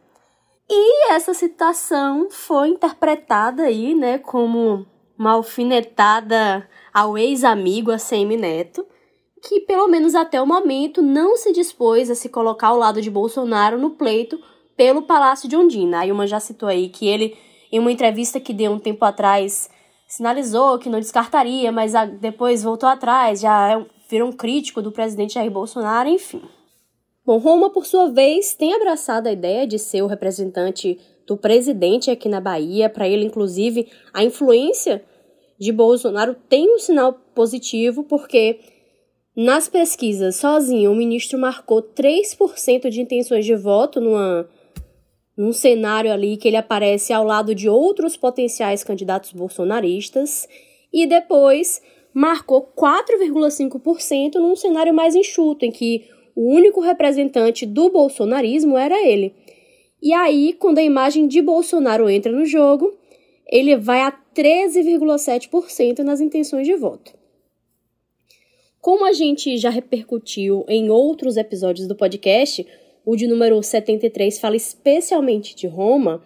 E 0.70 1.12
essa 1.12 1.34
citação 1.34 2.30
foi 2.32 2.70
interpretada 2.70 3.64
aí, 3.64 3.94
né, 3.94 4.18
como 4.20 4.86
uma 5.22 5.34
alfinetada 5.34 6.68
ao 6.92 7.16
ex-amigo 7.16 7.92
ACM 7.92 8.36
Neto, 8.38 8.84
que 9.40 9.60
pelo 9.62 9.88
menos 9.88 10.16
até 10.16 10.42
o 10.42 10.48
momento 10.48 11.00
não 11.00 11.38
se 11.38 11.54
dispôs 11.54 12.10
a 12.10 12.16
se 12.16 12.28
colocar 12.28 12.70
ao 12.70 12.78
lado 12.78 13.00
de 13.00 13.12
Bolsonaro 13.12 13.78
no 13.78 13.92
pleito 13.92 14.40
pelo 14.76 15.04
Palácio 15.04 15.48
de 15.48 15.56
Ondina. 15.56 16.00
A 16.00 16.08
Ilma 16.08 16.26
já 16.26 16.40
citou 16.40 16.68
aí 16.68 16.90
que 16.90 17.08
ele, 17.08 17.38
em 17.72 17.78
uma 17.78 17.92
entrevista 17.92 18.40
que 18.40 18.52
deu 18.52 18.72
um 18.72 18.80
tempo 18.80 19.06
atrás, 19.06 19.70
sinalizou 20.08 20.80
que 20.80 20.90
não 20.90 21.00
descartaria, 21.00 21.72
mas 21.72 21.94
depois 22.20 22.64
voltou 22.64 22.90
atrás, 22.90 23.42
já 23.42 23.74
é 23.74 23.86
virou 24.10 24.28
um 24.28 24.34
crítico 24.34 24.82
do 24.82 24.92
presidente 24.92 25.36
Jair 25.36 25.52
Bolsonaro, 25.52 26.10
enfim. 26.10 26.42
Bom, 27.24 27.38
Roma, 27.38 27.70
por 27.70 27.86
sua 27.86 28.10
vez, 28.10 28.56
tem 28.56 28.74
abraçado 28.74 29.28
a 29.28 29.32
ideia 29.32 29.68
de 29.68 29.78
ser 29.78 30.02
o 30.02 30.08
representante 30.08 31.00
do 31.28 31.38
presidente 31.38 32.10
aqui 32.10 32.28
na 32.28 32.42
Bahia. 32.42 32.90
Para 32.90 33.08
ele, 33.08 33.24
inclusive, 33.24 33.88
a 34.12 34.24
influência 34.24 35.06
de 35.62 35.72
Bolsonaro 35.72 36.36
tem 36.50 36.74
um 36.74 36.80
sinal 36.80 37.14
positivo, 37.36 38.04
porque 38.04 38.58
nas 39.38 39.70
pesquisas, 39.70 40.38
sozinho, 40.38 40.92
o 40.92 40.96
ministro 40.96 41.38
marcou 41.38 41.84
3% 41.84 42.90
de 42.90 43.00
intenções 43.00 43.46
de 43.46 43.56
voto 43.56 44.02
numa, 44.02 44.50
num 45.38 45.54
cenário 45.54 46.12
ali 46.12 46.36
que 46.36 46.48
ele 46.48 46.58
aparece 46.58 47.14
ao 47.14 47.24
lado 47.24 47.54
de 47.54 47.70
outros 47.70 48.18
potenciais 48.18 48.84
candidatos 48.84 49.34
bolsonaristas. 49.34 50.48
E 50.92 51.06
depois, 51.06 51.80
marcou 52.12 52.64
4,5% 52.76 54.38
num 54.38 54.56
cenário 54.56 54.96
mais 54.96 55.14
enxuto, 55.14 55.64
em 55.64 55.72
que 55.72 56.06
o 56.36 56.56
único 56.56 56.82
representante 56.82 57.68
do 57.68 57.88
bolsonarismo 57.92 58.80
era 58.80 59.00
ele. 59.08 59.36
E 60.02 60.12
aí, 60.12 60.54
quando 60.54 60.80
a 60.80 60.84
imagem 60.84 61.28
de 61.28 61.40
Bolsonaro 61.40 62.10
entra 62.10 62.32
no 62.32 62.48
jogo, 62.48 62.92
ele 63.46 63.76
vai 63.76 64.02
a 64.02 64.21
13,7% 64.36 66.00
nas 66.00 66.22
intenções 66.22 66.66
de 66.66 66.76
voto. 66.76 67.14
Como 68.80 69.06
a 69.06 69.14
gente 69.14 69.58
já 69.58 69.70
repercutiu 69.70 70.66
em 70.68 70.90
outros 70.90 71.38
episódios 71.38 71.88
do 71.88 71.96
podcast, 71.96 72.66
o 73.06 73.16
de 73.16 73.28
número 73.28 73.62
73 73.62 74.40
fala 74.40 74.56
especialmente 74.56 75.56
de 75.56 75.68
Roma, 75.68 76.24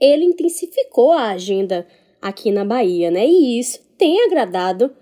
ele 0.00 0.24
intensificou 0.24 1.12
a 1.12 1.30
agenda 1.30 1.86
aqui 2.20 2.50
na 2.50 2.64
Bahia, 2.64 3.10
né? 3.10 3.26
E 3.26 3.58
isso 3.58 3.80
tem 3.96 4.22
agradado 4.24 4.94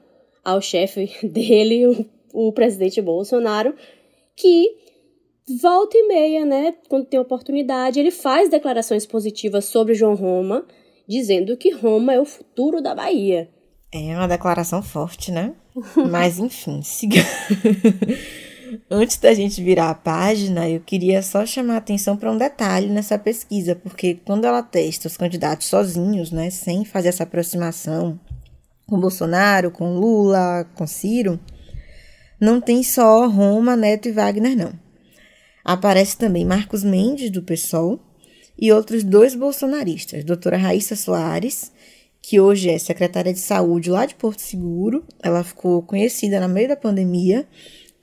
ao 0.44 0.60
chefe 0.60 1.10
dele, 1.26 1.86
o, 1.86 2.48
o 2.48 2.52
presidente 2.52 3.00
Bolsonaro, 3.00 3.74
que 4.36 4.76
volta 5.60 5.96
e 5.96 6.06
meia, 6.06 6.44
né, 6.44 6.74
quando 6.88 7.06
tem 7.06 7.18
oportunidade, 7.18 7.98
ele 7.98 8.10
faz 8.10 8.48
declarações 8.48 9.04
positivas 9.04 9.64
sobre 9.64 9.94
João 9.94 10.14
Roma, 10.14 10.64
dizendo 11.08 11.56
que 11.56 11.70
Roma 11.70 12.12
é 12.12 12.20
o 12.20 12.24
futuro 12.24 12.80
da 12.82 12.94
Bahia. 12.94 13.48
É 13.92 14.16
uma 14.16 14.28
declaração 14.28 14.82
forte, 14.82 15.30
né? 15.30 15.52
Mas 16.10 16.38
enfim, 16.38 16.82
siga. 16.82 17.20
Antes 18.90 19.18
da 19.18 19.34
gente 19.34 19.62
virar 19.62 19.90
a 19.90 19.94
página, 19.94 20.68
eu 20.68 20.80
queria 20.80 21.22
só 21.22 21.44
chamar 21.44 21.74
a 21.74 21.78
atenção 21.78 22.16
para 22.16 22.32
um 22.32 22.38
detalhe 22.38 22.88
nessa 22.88 23.18
pesquisa, 23.18 23.74
porque 23.74 24.14
quando 24.24 24.46
ela 24.46 24.62
testa 24.62 25.08
os 25.08 25.16
candidatos 25.16 25.66
sozinhos, 25.66 26.30
né, 26.30 26.48
sem 26.48 26.84
fazer 26.84 27.08
essa 27.08 27.24
aproximação 27.24 28.18
com 28.86 28.98
Bolsonaro, 28.98 29.70
com 29.70 29.98
Lula, 29.98 30.66
com 30.74 30.86
Ciro, 30.86 31.38
não 32.40 32.60
tem 32.60 32.82
só 32.82 33.28
Roma, 33.28 33.76
Neto 33.76 34.08
e 34.08 34.12
Wagner, 34.12 34.56
não. 34.56 34.72
Aparece 35.64 36.16
também 36.16 36.44
Marcos 36.44 36.82
Mendes, 36.82 37.30
do 37.30 37.42
PSOL, 37.42 38.00
e 38.58 38.72
outros 38.72 39.02
dois 39.02 39.34
bolsonaristas, 39.34 40.24
doutora 40.24 40.56
Raíssa 40.56 40.96
Soares, 40.96 41.72
que 42.20 42.40
hoje 42.40 42.70
é 42.70 42.78
secretária 42.78 43.32
de 43.32 43.40
saúde 43.40 43.90
lá 43.90 44.06
de 44.06 44.14
Porto 44.14 44.40
Seguro, 44.40 45.04
ela 45.22 45.42
ficou 45.42 45.82
conhecida 45.82 46.40
no 46.40 46.48
meio 46.48 46.68
da 46.68 46.76
pandemia 46.76 47.46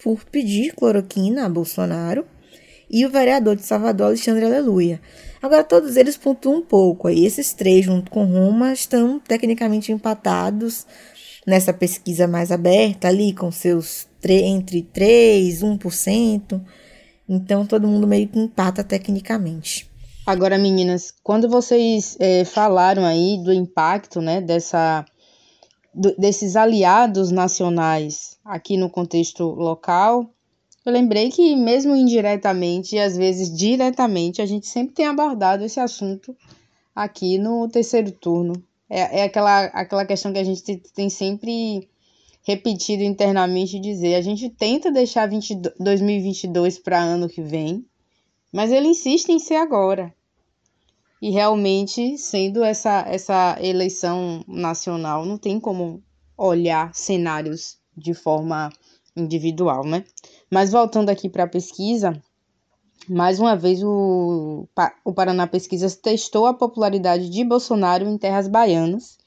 por 0.03 0.23
pedir 0.25 0.73
cloroquina 0.73 1.45
a 1.45 1.49
Bolsonaro, 1.49 2.25
e 2.89 3.05
o 3.05 3.09
vereador 3.09 3.55
de 3.55 3.61
Salvador, 3.63 4.07
Alexandre 4.07 4.45
Aleluia. 4.45 4.99
Agora, 5.41 5.63
todos 5.63 5.95
eles 5.95 6.17
pontuam 6.17 6.57
um 6.57 6.61
pouco. 6.61 7.07
Aí, 7.07 7.25
esses 7.25 7.53
três, 7.53 7.85
junto 7.85 8.09
com 8.09 8.25
Roma, 8.25 8.73
estão 8.73 9.19
tecnicamente 9.19 9.91
empatados 9.91 10.87
nessa 11.45 11.71
pesquisa 11.71 12.27
mais 12.27 12.51
aberta, 12.51 13.07
ali 13.07 13.33
com 13.33 13.51
seus 13.51 14.07
entre 14.23 14.81
3%, 14.93 15.61
1%. 15.77 16.61
Então, 17.27 17.65
todo 17.65 17.87
mundo 17.87 18.07
meio 18.07 18.27
que 18.27 18.39
empata 18.39 18.83
tecnicamente. 18.83 19.88
Agora, 20.29 20.59
meninas, 20.59 21.11
quando 21.23 21.49
vocês 21.49 22.15
é, 22.19 22.45
falaram 22.45 23.03
aí 23.03 23.41
do 23.43 23.51
impacto 23.51 24.21
né, 24.21 24.39
dessa 24.39 25.03
do, 25.91 26.15
desses 26.15 26.55
aliados 26.55 27.31
nacionais 27.31 28.37
aqui 28.45 28.77
no 28.77 28.91
contexto 28.91 29.43
local, 29.43 30.29
eu 30.85 30.93
lembrei 30.93 31.31
que, 31.31 31.55
mesmo 31.55 31.95
indiretamente 31.95 32.95
e 32.95 32.99
às 32.99 33.17
vezes 33.17 33.51
diretamente, 33.51 34.39
a 34.39 34.45
gente 34.45 34.67
sempre 34.67 34.93
tem 34.93 35.07
abordado 35.07 35.65
esse 35.65 35.79
assunto 35.79 36.37
aqui 36.95 37.39
no 37.39 37.67
terceiro 37.67 38.11
turno. 38.11 38.53
É, 38.87 39.21
é 39.21 39.23
aquela, 39.23 39.63
aquela 39.63 40.05
questão 40.05 40.31
que 40.31 40.37
a 40.37 40.43
gente 40.43 40.77
tem 40.93 41.09
sempre 41.09 41.89
repetido 42.43 43.01
internamente 43.01 43.79
dizer. 43.79 44.13
A 44.13 44.21
gente 44.21 44.47
tenta 44.47 44.91
deixar 44.91 45.27
20, 45.27 45.55
2022 45.79 46.77
para 46.77 47.01
ano 47.01 47.27
que 47.27 47.41
vem, 47.41 47.83
mas 48.53 48.71
ele 48.71 48.89
insiste 48.89 49.29
em 49.29 49.39
ser 49.39 49.55
agora. 49.55 50.13
E 51.21 51.31
realmente, 51.31 52.17
sendo 52.17 52.63
essa, 52.63 53.03
essa 53.07 53.57
eleição 53.61 54.43
nacional, 54.47 55.25
não 55.25 55.37
tem 55.37 55.59
como 55.59 56.01
olhar 56.37 56.95
cenários 56.95 57.77
de 57.95 58.13
forma 58.13 58.71
individual, 59.15 59.83
né? 59.83 60.05
Mas 60.49 60.71
voltando 60.71 61.09
aqui 61.09 61.27
para 61.27 61.43
a 61.43 61.47
pesquisa, 61.47 62.19
mais 63.07 63.39
uma 63.39 63.55
vez 63.55 63.83
o, 63.83 64.67
o 65.03 65.13
Paraná 65.13 65.45
Pesquisas 65.45 65.95
testou 65.95 66.45
a 66.45 66.53
popularidade 66.53 67.29
de 67.29 67.43
Bolsonaro 67.43 68.07
em 68.07 68.17
terras 68.17 68.47
baianas. 68.47 69.17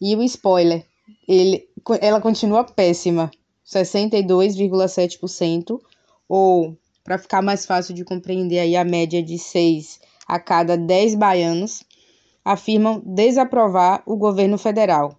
E 0.00 0.16
o 0.16 0.22
spoiler, 0.24 0.84
ele, 1.26 1.68
ela 2.00 2.20
continua 2.20 2.64
péssima, 2.64 3.30
62,7%, 3.66 5.80
ou, 6.28 6.76
para 7.04 7.18
ficar 7.18 7.42
mais 7.42 7.64
fácil 7.64 7.94
de 7.94 8.04
compreender 8.04 8.58
aí 8.58 8.76
a 8.76 8.84
média 8.84 9.22
de 9.22 9.38
6 9.38 10.00
a 10.28 10.38
cada 10.38 10.76
10 10.76 11.14
baianos 11.14 11.82
afirmam 12.44 13.02
desaprovar 13.04 14.02
o 14.06 14.16
governo 14.16 14.58
federal, 14.58 15.18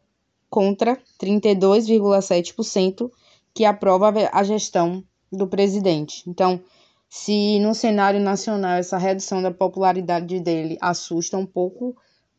contra 0.50 0.98
32,7% 1.22 3.12
que 3.54 3.66
aprova 3.66 4.14
a 4.32 4.44
gestão 4.44 5.04
do 5.32 5.48
presidente. 5.48 6.24
Então, 6.28 6.62
se 7.10 7.60
no 7.60 7.74
cenário 7.74 8.20
nacional 8.20 8.78
essa 8.78 8.98
redução 8.98 9.42
da 9.42 9.52
popularidade 9.52 10.40
dele 10.40 10.78
assusta 10.80 11.38
um 11.38 11.46
pouco, 11.46 11.96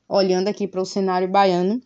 olhando 0.09 0.49
aqui 0.49 0.67
para 0.67 0.81
o 0.81 0.87
cenário 0.87 1.29
baiano, 1.29 1.81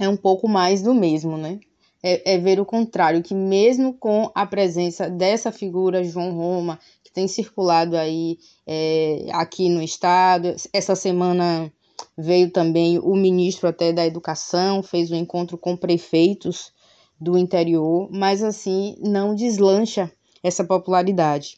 é 0.00 0.08
um 0.08 0.16
pouco 0.16 0.48
mais 0.48 0.82
do 0.82 0.94
mesmo, 0.94 1.36
né? 1.36 1.60
É, 2.02 2.34
é, 2.34 2.38
ver 2.38 2.60
o 2.60 2.64
contrário, 2.64 3.22
que 3.22 3.34
mesmo 3.34 3.92
com 3.92 4.30
a 4.32 4.46
presença 4.46 5.10
dessa 5.10 5.50
figura, 5.50 6.04
João 6.04 6.32
Roma, 6.32 6.78
que 7.08 7.14
tem 7.14 7.26
circulado 7.26 7.96
aí 7.96 8.38
é, 8.66 9.28
aqui 9.32 9.70
no 9.70 9.82
estado, 9.82 10.54
essa 10.72 10.94
semana 10.94 11.72
veio 12.16 12.48
também 12.50 12.96
o 12.98 13.16
ministro 13.16 13.66
até 13.66 13.92
da 13.92 14.06
Educação, 14.06 14.82
fez 14.82 15.10
um 15.10 15.16
encontro 15.16 15.56
com 15.56 15.74
prefeitos 15.74 16.70
do 17.18 17.38
interior, 17.38 18.10
mas 18.12 18.42
assim 18.42 18.94
não 19.00 19.34
deslancha 19.34 20.12
essa 20.42 20.62
popularidade. 20.62 21.56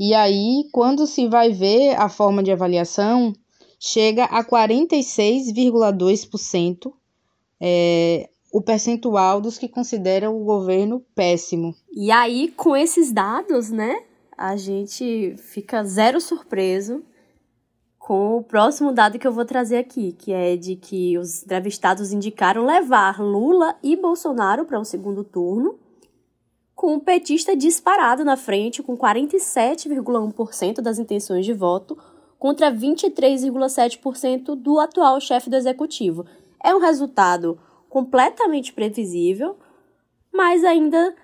E 0.00 0.14
aí, 0.14 0.66
quando 0.72 1.06
se 1.06 1.28
vai 1.28 1.52
ver 1.52 1.96
a 1.96 2.08
forma 2.08 2.42
de 2.42 2.50
avaliação, 2.50 3.34
chega 3.78 4.24
a 4.24 4.42
46,2% 4.42 6.94
é, 7.60 8.30
o 8.52 8.62
percentual 8.62 9.40
dos 9.40 9.58
que 9.58 9.68
consideram 9.68 10.40
o 10.40 10.44
governo 10.44 11.04
péssimo. 11.14 11.74
E 11.92 12.10
aí, 12.10 12.48
com 12.56 12.76
esses 12.76 13.12
dados, 13.12 13.70
né, 13.70 14.02
a 14.38 14.54
gente 14.56 15.34
fica 15.36 15.82
zero 15.82 16.20
surpreso 16.20 17.02
com 17.98 18.36
o 18.38 18.42
próximo 18.42 18.92
dado 18.92 19.18
que 19.18 19.26
eu 19.26 19.32
vou 19.32 19.44
trazer 19.44 19.78
aqui, 19.78 20.12
que 20.12 20.32
é 20.32 20.56
de 20.56 20.76
que 20.76 21.18
os 21.18 21.42
entrevistados 21.42 22.12
indicaram 22.12 22.64
levar 22.64 23.20
Lula 23.20 23.76
e 23.82 23.96
Bolsonaro 23.96 24.64
para 24.64 24.78
um 24.78 24.84
segundo 24.84 25.24
turno, 25.24 25.76
com 26.74 26.94
o 26.94 27.00
petista 27.00 27.56
disparado 27.56 28.24
na 28.24 28.36
frente, 28.36 28.82
com 28.82 28.96
47,1% 28.96 30.80
das 30.80 31.00
intenções 31.00 31.44
de 31.44 31.52
voto, 31.52 31.98
contra 32.38 32.72
23,7% 32.72 34.54
do 34.54 34.78
atual 34.78 35.20
chefe 35.20 35.50
do 35.50 35.56
executivo. 35.56 36.24
É 36.62 36.72
um 36.72 36.78
resultado 36.78 37.58
completamente 37.88 38.72
previsível, 38.72 39.56
mas 40.32 40.62
ainda 40.62 41.16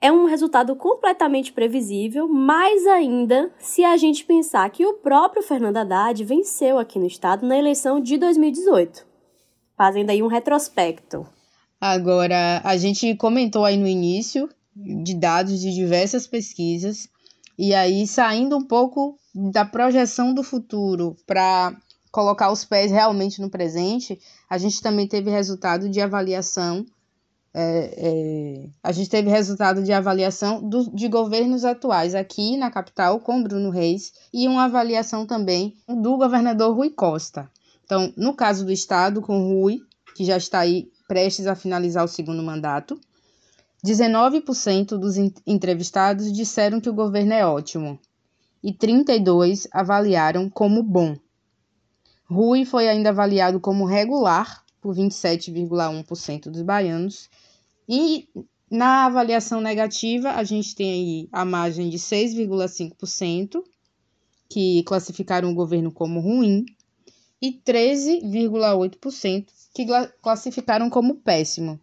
é 0.00 0.10
um 0.10 0.24
resultado 0.24 0.74
completamente 0.74 1.52
previsível, 1.52 2.26
mais 2.26 2.86
ainda 2.86 3.50
se 3.58 3.84
a 3.84 3.96
gente 3.96 4.24
pensar 4.24 4.70
que 4.70 4.86
o 4.86 4.94
próprio 4.94 5.42
Fernando 5.42 5.76
Haddad 5.76 6.24
venceu 6.24 6.78
aqui 6.78 6.98
no 6.98 7.06
estado 7.06 7.46
na 7.46 7.58
eleição 7.58 8.00
de 8.00 8.16
2018. 8.16 9.06
Fazendo 9.76 10.10
aí 10.10 10.22
um 10.22 10.26
retrospecto. 10.26 11.26
Agora, 11.80 12.60
a 12.64 12.76
gente 12.76 13.14
comentou 13.14 13.64
aí 13.64 13.76
no 13.76 13.86
início 13.86 14.48
de 14.74 15.14
dados 15.14 15.60
de 15.60 15.74
diversas 15.74 16.26
pesquisas, 16.26 17.08
e 17.58 17.74
aí 17.74 18.06
saindo 18.06 18.56
um 18.56 18.64
pouco 18.64 19.18
da 19.52 19.64
projeção 19.64 20.32
do 20.32 20.42
futuro 20.42 21.16
para 21.26 21.76
colocar 22.10 22.50
os 22.50 22.64
pés 22.64 22.90
realmente 22.90 23.40
no 23.40 23.50
presente, 23.50 24.18
a 24.48 24.58
gente 24.58 24.82
também 24.82 25.06
teve 25.06 25.30
resultado 25.30 25.88
de 25.88 26.00
avaliação. 26.00 26.84
É, 27.52 27.94
é, 27.96 28.68
a 28.82 28.92
gente 28.92 29.10
teve 29.10 29.28
resultado 29.28 29.82
de 29.82 29.92
avaliação 29.92 30.62
do, 30.62 30.88
de 30.94 31.08
governos 31.08 31.64
atuais 31.64 32.14
aqui 32.14 32.56
na 32.56 32.70
capital, 32.70 33.18
com 33.20 33.42
Bruno 33.42 33.70
Reis, 33.70 34.12
e 34.32 34.46
uma 34.46 34.64
avaliação 34.64 35.26
também 35.26 35.76
do 35.88 36.16
governador 36.16 36.76
Rui 36.76 36.90
Costa. 36.90 37.50
Então, 37.84 38.12
no 38.16 38.34
caso 38.34 38.64
do 38.64 38.70
Estado, 38.70 39.20
com 39.20 39.48
Rui, 39.48 39.82
que 40.14 40.24
já 40.24 40.36
está 40.36 40.60
aí 40.60 40.88
prestes 41.08 41.48
a 41.48 41.56
finalizar 41.56 42.04
o 42.04 42.08
segundo 42.08 42.42
mandato, 42.42 43.00
19% 43.84 44.98
dos 44.98 45.16
entrevistados 45.46 46.32
disseram 46.32 46.80
que 46.80 46.90
o 46.90 46.94
governo 46.94 47.32
é 47.32 47.44
ótimo 47.44 47.98
e 48.62 48.72
32% 48.72 49.66
avaliaram 49.72 50.48
como 50.48 50.82
bom. 50.82 51.16
Rui 52.26 52.64
foi 52.64 52.88
ainda 52.88 53.08
avaliado 53.08 53.58
como 53.58 53.86
regular 53.86 54.62
por 54.80 54.94
27,1% 54.94 56.50
dos 56.50 56.62
baianos. 56.62 57.28
E 57.88 58.28
na 58.70 59.06
avaliação 59.06 59.60
negativa, 59.60 60.30
a 60.30 60.44
gente 60.44 60.74
tem 60.74 60.90
aí 60.92 61.28
a 61.32 61.44
margem 61.44 61.90
de 61.90 61.98
6,5%, 61.98 63.62
que 64.48 64.82
classificaram 64.84 65.50
o 65.50 65.54
governo 65.54 65.92
como 65.92 66.20
ruim, 66.20 66.64
e 67.42 67.52
13,8% 67.52 69.46
que 69.74 69.86
classificaram 70.20 70.90
como 70.90 71.16
péssimo. 71.16 71.80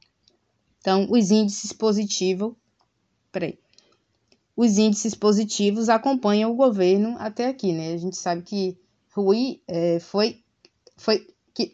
Então, 0.79 1.07
os 1.09 1.31
índices 1.31 1.73
positivos. 1.73 2.53
Peraí. 3.31 3.57
Os 4.55 4.77
índices 4.77 5.13
positivos 5.13 5.89
acompanham 5.89 6.51
o 6.51 6.55
governo 6.55 7.15
até 7.19 7.47
aqui, 7.47 7.71
né? 7.71 7.93
A 7.93 7.97
gente 7.97 8.17
sabe 8.17 8.41
que 8.41 8.77
Rui 9.13 9.61
é, 9.67 9.99
foi. 9.99 10.41
foi 10.95 11.27
que, 11.53 11.73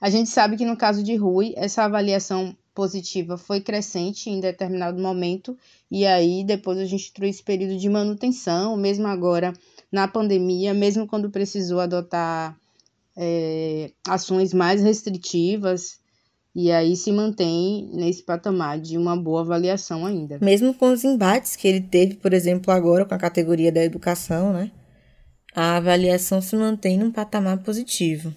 a 0.00 0.10
gente 0.10 0.30
sabe 0.30 0.56
que 0.56 0.64
no 0.64 0.76
caso 0.76 1.02
de 1.02 1.16
Rui, 1.16 1.54
essa 1.56 1.84
avaliação 1.84 2.56
positiva 2.74 3.38
foi 3.38 3.60
crescente 3.60 4.28
em 4.28 4.38
determinado 4.38 5.00
momento, 5.00 5.56
e 5.90 6.04
aí 6.04 6.44
depois 6.44 6.78
a 6.78 6.84
gente 6.84 7.12
trouxe 7.12 7.36
esse 7.36 7.42
período 7.42 7.78
de 7.78 7.88
manutenção, 7.88 8.76
mesmo 8.76 9.06
agora 9.06 9.54
na 9.90 10.06
pandemia, 10.06 10.74
mesmo 10.74 11.06
quando 11.06 11.30
precisou 11.30 11.80
adotar 11.80 12.58
é, 13.16 13.90
ações 14.06 14.52
mais 14.52 14.82
restritivas, 14.82 15.98
e 16.54 16.70
aí 16.70 16.96
se 16.96 17.12
mantém 17.12 17.90
nesse 17.92 18.22
patamar 18.22 18.78
de 18.78 18.96
uma 18.96 19.16
boa 19.16 19.42
avaliação 19.42 20.06
ainda. 20.06 20.38
Mesmo 20.40 20.72
com 20.72 20.92
os 20.92 21.04
embates 21.04 21.54
que 21.56 21.68
ele 21.68 21.80
teve, 21.80 22.14
por 22.14 22.32
exemplo, 22.32 22.72
agora 22.72 23.04
com 23.04 23.14
a 23.14 23.18
categoria 23.18 23.70
da 23.70 23.84
educação, 23.84 24.52
né? 24.52 24.70
A 25.54 25.76
avaliação 25.76 26.40
se 26.40 26.56
mantém 26.56 26.98
num 26.98 27.10
patamar 27.10 27.58
positivo. 27.58 28.34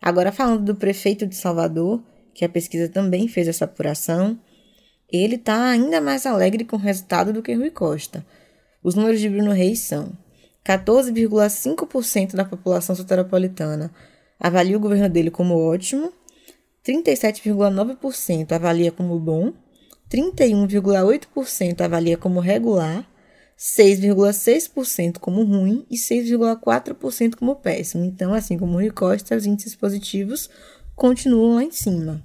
Agora 0.00 0.32
falando 0.32 0.64
do 0.64 0.74
prefeito 0.74 1.26
de 1.26 1.34
Salvador, 1.34 2.02
que 2.34 2.44
a 2.44 2.48
pesquisa 2.48 2.88
também 2.88 3.28
fez 3.28 3.48
essa 3.48 3.64
apuração, 3.64 4.38
ele 5.10 5.36
está 5.36 5.70
ainda 5.70 6.00
mais 6.00 6.26
alegre 6.26 6.64
com 6.64 6.76
o 6.76 6.80
resultado 6.80 7.32
do 7.32 7.42
que 7.42 7.54
Rui 7.54 7.70
Costa. 7.70 8.24
Os 8.82 8.94
números 8.94 9.20
de 9.20 9.28
Bruno 9.28 9.52
Reis 9.52 9.80
são 9.80 10.12
14,5% 10.64 12.34
da 12.34 12.44
população 12.44 12.94
soteropolitana 12.94 13.90
avalia 14.38 14.76
o 14.76 14.80
governo 14.80 15.08
dele 15.08 15.30
como 15.30 15.56
ótimo 15.56 16.12
37,9% 16.86 18.52
avalia 18.52 18.90
como 18.90 19.18
bom, 19.18 19.52
31,8% 20.10 21.80
avalia 21.82 22.16
como 22.16 22.40
regular, 22.40 23.06
6,6% 23.58 25.18
como 25.18 25.42
ruim 25.42 25.84
e 25.90 25.96
6,4% 25.96 27.34
como 27.34 27.56
péssimo. 27.56 28.04
Então, 28.04 28.32
assim 28.32 28.56
como 28.56 28.74
o 28.74 28.76
Rui 28.76 28.90
Costa, 28.90 29.36
os 29.36 29.46
índices 29.46 29.74
positivos 29.74 30.48
continuam 30.94 31.56
lá 31.56 31.64
em 31.64 31.72
cima. 31.72 32.22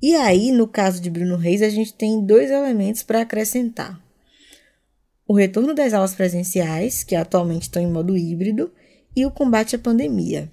E 0.00 0.14
aí, 0.14 0.52
no 0.52 0.68
caso 0.68 1.00
de 1.00 1.08
Bruno 1.08 1.36
Reis, 1.36 1.62
a 1.62 1.70
gente 1.70 1.94
tem 1.94 2.24
dois 2.24 2.50
elementos 2.50 3.02
para 3.02 3.22
acrescentar. 3.22 3.98
O 5.26 5.34
retorno 5.34 5.74
das 5.74 5.92
aulas 5.92 6.14
presenciais, 6.14 7.02
que 7.02 7.16
atualmente 7.16 7.62
estão 7.62 7.82
em 7.82 7.90
modo 7.90 8.16
híbrido, 8.16 8.70
e 9.16 9.26
o 9.26 9.30
combate 9.30 9.74
à 9.74 9.78
pandemia. 9.78 10.50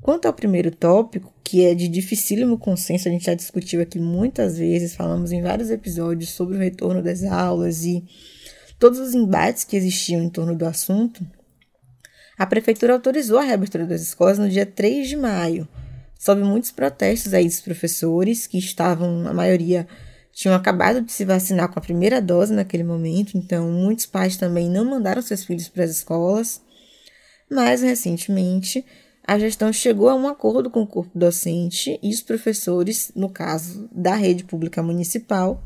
Quanto 0.00 0.26
ao 0.26 0.32
primeiro 0.32 0.70
tópico, 0.70 1.32
que 1.44 1.64
é 1.64 1.74
de 1.74 1.88
dificílimo 1.88 2.58
consenso, 2.58 3.08
a 3.08 3.10
gente 3.10 3.26
já 3.26 3.34
discutiu 3.34 3.82
aqui 3.82 3.98
muitas 3.98 4.56
vezes, 4.56 4.94
falamos 4.94 5.30
em 5.32 5.42
vários 5.42 5.70
episódios 5.70 6.30
sobre 6.30 6.56
o 6.56 6.60
retorno 6.60 7.02
das 7.02 7.22
aulas 7.22 7.84
e 7.84 8.04
todos 8.78 8.98
os 8.98 9.14
embates 9.14 9.64
que 9.64 9.76
existiam 9.76 10.22
em 10.22 10.30
torno 10.30 10.56
do 10.56 10.64
assunto, 10.64 11.24
a 12.38 12.46
prefeitura 12.46 12.94
autorizou 12.94 13.38
a 13.38 13.42
reabertura 13.42 13.84
das 13.84 14.00
escolas 14.00 14.38
no 14.38 14.48
dia 14.48 14.64
3 14.64 15.06
de 15.06 15.16
maio, 15.16 15.68
sob 16.18 16.42
muitos 16.42 16.70
protestos 16.70 17.34
aí 17.34 17.44
dos 17.44 17.60
professores, 17.60 18.46
que 18.46 18.56
estavam, 18.56 19.28
a 19.28 19.34
maioria, 19.34 19.86
tinham 20.32 20.54
acabado 20.54 21.02
de 21.02 21.12
se 21.12 21.26
vacinar 21.26 21.68
com 21.70 21.78
a 21.78 21.82
primeira 21.82 22.18
dose 22.22 22.54
naquele 22.54 22.82
momento, 22.82 23.36
então 23.36 23.70
muitos 23.70 24.06
pais 24.06 24.38
também 24.38 24.70
não 24.70 24.86
mandaram 24.86 25.20
seus 25.20 25.44
filhos 25.44 25.68
para 25.68 25.84
as 25.84 25.90
escolas. 25.90 26.62
Mais 27.50 27.82
recentemente, 27.82 28.86
a 29.30 29.38
gestão 29.38 29.72
chegou 29.72 30.08
a 30.08 30.14
um 30.16 30.26
acordo 30.26 30.68
com 30.68 30.82
o 30.82 30.86
corpo 30.88 31.16
docente 31.16 32.00
e 32.02 32.10
os 32.10 32.20
professores, 32.20 33.12
no 33.14 33.30
caso 33.30 33.88
da 33.92 34.16
rede 34.16 34.42
pública 34.42 34.82
municipal, 34.82 35.62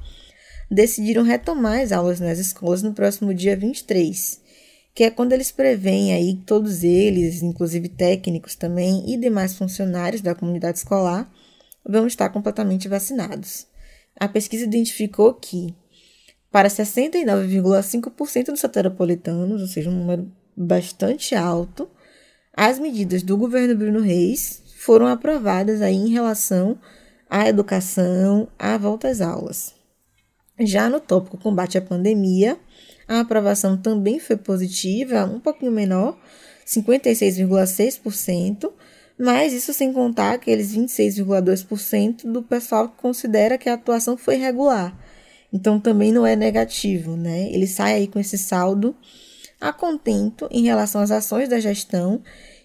decidiram 0.71 1.23
retomar 1.23 1.81
as 1.81 1.91
aulas 1.91 2.21
nas 2.21 2.39
escolas 2.39 2.83
no 2.83 2.93
próximo 2.93 3.33
dia 3.33 3.57
23, 3.57 4.39
que 4.95 5.03
é 5.03 5.11
quando 5.11 5.33
eles 5.33 5.51
preveem 5.51 6.13
aí 6.13 6.35
que 6.35 6.43
todos 6.43 6.85
eles, 6.85 7.43
inclusive 7.43 7.89
técnicos 7.89 8.55
também 8.55 9.11
e 9.11 9.17
demais 9.17 9.55
funcionários 9.55 10.21
da 10.21 10.35
comunidade 10.35 10.77
escolar, 10.77 11.33
vão 11.89 12.07
estar 12.07 12.29
completamente 12.29 12.87
vacinados. 12.87 13.67
A 14.21 14.29
pesquisa 14.29 14.65
identificou 14.65 15.33
que 15.33 15.75
para 16.53 16.69
69,5% 16.69 18.45
dos 18.49 18.61
soteropolitanos, 18.61 19.63
ou 19.63 19.69
seja, 19.69 19.89
um 19.89 20.01
número 20.01 20.31
bastante 20.55 21.35
alto, 21.35 21.89
as 22.57 22.79
medidas 22.79 23.23
do 23.23 23.37
governo 23.37 23.77
Bruno 23.77 24.01
Reis 24.01 24.63
foram 24.77 25.07
aprovadas 25.07 25.83
aí 25.83 25.97
em 25.97 26.09
relação 26.09 26.79
à 27.29 27.49
educação, 27.49 28.49
à 28.59 28.79
volta 28.79 29.09
às 29.09 29.21
aulas. 29.21 29.75
Já 30.61 30.89
no 30.89 31.01
tópico 31.01 31.37
combate 31.37 31.77
à 31.77 31.83
pandemia, 31.83 32.57
a 33.09 33.19
aprovação 33.21 33.77
também 33.77 34.21
foi 34.21 34.37
positiva, 34.37 35.25
um 35.25 35.41
pouquinho 35.41 35.73
menor, 35.73 36.17
56,6%, 36.65 38.71
mas 39.19 39.53
isso 39.53 39.73
sem 39.73 39.93
contar 39.93 40.33
aqueles 40.33 40.73
26,2% 40.75 42.31
do 42.31 42.43
pessoal 42.43 42.89
que 42.89 43.01
considera 43.01 43.59
que 43.59 43.69
a 43.69 43.75
atuação 43.75 44.17
foi 44.17 44.37
regular. 44.37 44.97
Então 45.53 45.81
também 45.81 46.13
não 46.13 46.27
é 46.27 46.35
negativo, 46.35 47.17
né? 47.17 47.49
Ele 47.53 47.67
sai 47.67 47.95
aí 47.95 48.09
com 48.09 48.19
esse 48.19 48.39
saldo 48.39 48.97
a 49.65 49.73
contento 49.73 50.47
em 50.51 50.65
relação 50.65 51.01
às 51.01 51.11
ações 51.11 51.49
da 51.49 51.59
gestão, 51.59 52.23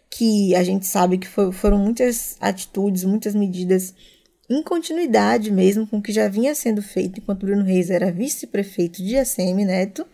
que 0.10 0.54
a 0.54 0.62
gente 0.64 0.86
sabe 0.86 1.18
que 1.18 1.30
foi, 1.30 1.50
foram 1.54 1.78
muitas 1.78 2.36
atitudes, 2.42 3.06
muitas 3.06 3.34
medidas 3.34 3.96
em 4.50 4.62
continuidade 4.62 5.50
mesmo 5.50 5.88
com 5.88 6.00
o 6.00 6.02
que 6.02 6.12
já 6.12 6.28
vinha 6.28 6.54
sendo 6.54 6.82
feito 6.82 7.22
enquanto 7.22 7.46
Bruno 7.46 7.64
Reis 7.64 7.90
era 7.90 8.12
vice-prefeito 8.12 9.02
de 9.02 9.16
ACM 9.16 9.64
Neto 9.64 10.06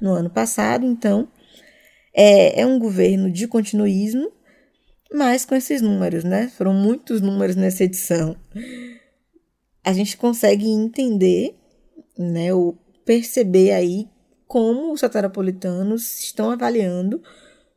no 0.00 0.12
ano 0.12 0.30
passado. 0.30 0.86
Então, 0.86 1.28
é, 2.14 2.62
é 2.62 2.66
um 2.66 2.78
governo 2.78 3.30
de 3.30 3.46
continuismo, 3.46 4.32
mas 5.12 5.44
com 5.44 5.54
esses 5.54 5.82
números, 5.82 6.24
né? 6.24 6.50
Foram 6.56 6.72
muitos 6.72 7.20
números 7.20 7.54
nessa 7.54 7.84
edição. 7.84 8.34
A 9.84 9.92
gente 9.92 10.16
consegue 10.16 10.70
entender, 10.70 11.54
né, 12.16 12.54
ou 12.54 12.78
perceber 13.04 13.72
aí 13.72 14.08
como 14.50 14.92
os 14.92 14.98
satarapolitanos 14.98 16.24
estão 16.24 16.50
avaliando 16.50 17.22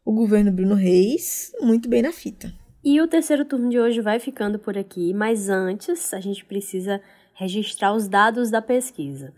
o 0.03 0.11
governo 0.11 0.51
Bruno 0.51 0.73
Reis 0.73 1.51
muito 1.61 1.87
bem 1.87 2.01
na 2.01 2.11
fita. 2.11 2.51
E 2.83 2.99
o 2.99 3.07
terceiro 3.07 3.45
turno 3.45 3.69
de 3.69 3.79
hoje 3.79 4.01
vai 4.01 4.19
ficando 4.19 4.57
por 4.57 4.75
aqui, 4.75 5.13
mas 5.13 5.49
antes 5.49 6.11
a 6.15 6.19
gente 6.19 6.43
precisa 6.43 6.99
registrar 7.35 7.93
os 7.93 8.07
dados 8.07 8.49
da 8.49 8.59
pesquisa. 8.59 9.31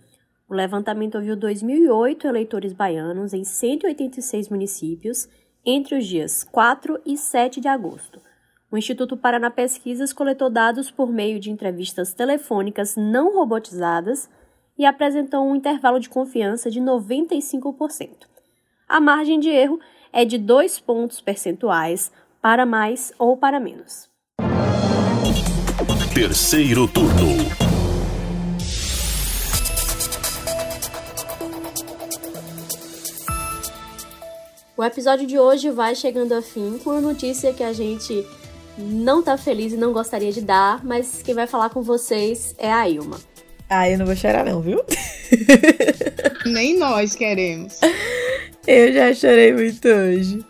O 0.47 0.53
levantamento 0.53 1.15
ouviu 1.15 1.35
2.008 1.35 2.23
eleitores 2.23 2.71
baianos 2.71 3.33
em 3.33 3.43
186 3.43 4.47
municípios 4.47 5.27
entre 5.65 5.97
os 5.97 6.07
dias 6.07 6.41
4 6.45 7.01
e 7.05 7.17
7 7.17 7.59
de 7.59 7.67
agosto. 7.67 8.21
O 8.71 8.77
Instituto 8.77 9.17
Paraná 9.17 9.51
Pesquisas 9.51 10.13
coletou 10.13 10.49
dados 10.49 10.89
por 10.89 11.11
meio 11.11 11.37
de 11.37 11.51
entrevistas 11.51 12.13
telefônicas 12.13 12.95
não 12.95 13.35
robotizadas 13.35 14.29
e 14.77 14.85
apresentou 14.85 15.45
um 15.45 15.55
intervalo 15.55 15.99
de 15.99 16.09
confiança 16.09 16.69
de 16.69 16.79
95%. 16.79 18.09
A 18.87 18.99
margem 18.99 19.39
de 19.39 19.49
erro 19.49 19.79
é 20.11 20.23
de 20.23 20.37
2 20.37 20.79
pontos 20.79 21.21
percentuais 21.21 22.11
para 22.41 22.65
mais 22.65 23.13
ou 23.17 23.35
para 23.35 23.59
menos. 23.59 24.09
Terceiro 26.13 26.87
turno. 26.87 27.65
O 34.77 34.83
episódio 34.83 35.25
de 35.25 35.39
hoje 35.39 35.69
vai 35.71 35.95
chegando 35.95 36.33
a 36.33 36.41
fim 36.41 36.77
com 36.83 36.91
a 36.91 36.99
notícia 36.99 37.53
que 37.53 37.63
a 37.63 37.71
gente 37.71 38.25
não 38.77 39.23
tá 39.23 39.37
feliz 39.37 39.71
e 39.71 39.77
não 39.77 39.93
gostaria 39.93 40.33
de 40.33 40.41
dar, 40.41 40.83
mas 40.83 41.21
quem 41.23 41.33
vai 41.33 41.47
falar 41.47 41.69
com 41.69 41.81
vocês 41.81 42.53
é 42.57 42.71
a 42.71 42.87
Ilma. 42.89 43.17
Ah, 43.69 43.89
eu 43.89 43.97
não 43.97 44.05
vou 44.05 44.15
chorar 44.15 44.45
não, 44.45 44.61
viu? 44.61 44.81
Nem 46.45 46.77
nós 46.77 47.15
queremos. 47.15 47.79
Eu 48.67 48.93
já 48.93 49.13
chorei 49.13 49.53
muito 49.53 49.87
hoje. 49.87 50.45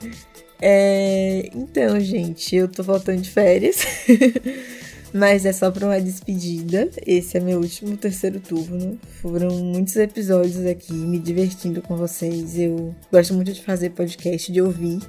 É... 0.61 1.49
Então, 1.53 1.99
gente, 1.99 2.55
eu 2.55 2.67
tô 2.67 2.83
voltando 2.83 3.21
de 3.21 3.29
férias. 3.29 3.77
Mas 5.13 5.45
é 5.45 5.53
só 5.53 5.71
pra 5.71 5.85
uma 5.85 6.01
despedida. 6.01 6.89
Esse 7.07 7.37
é 7.37 7.39
meu 7.39 7.59
último 7.59 7.95
terceiro 7.95 8.39
turno. 8.41 8.99
Foram 9.21 9.49
muitos 9.63 9.95
episódios 9.95 10.65
aqui 10.65 10.91
me 10.91 11.19
divertindo 11.19 11.81
com 11.81 11.95
vocês. 11.95 12.59
Eu 12.59 12.93
gosto 13.09 13.33
muito 13.33 13.53
de 13.53 13.63
fazer 13.63 13.91
podcast, 13.91 14.51
de 14.51 14.61
ouvir. 14.61 14.99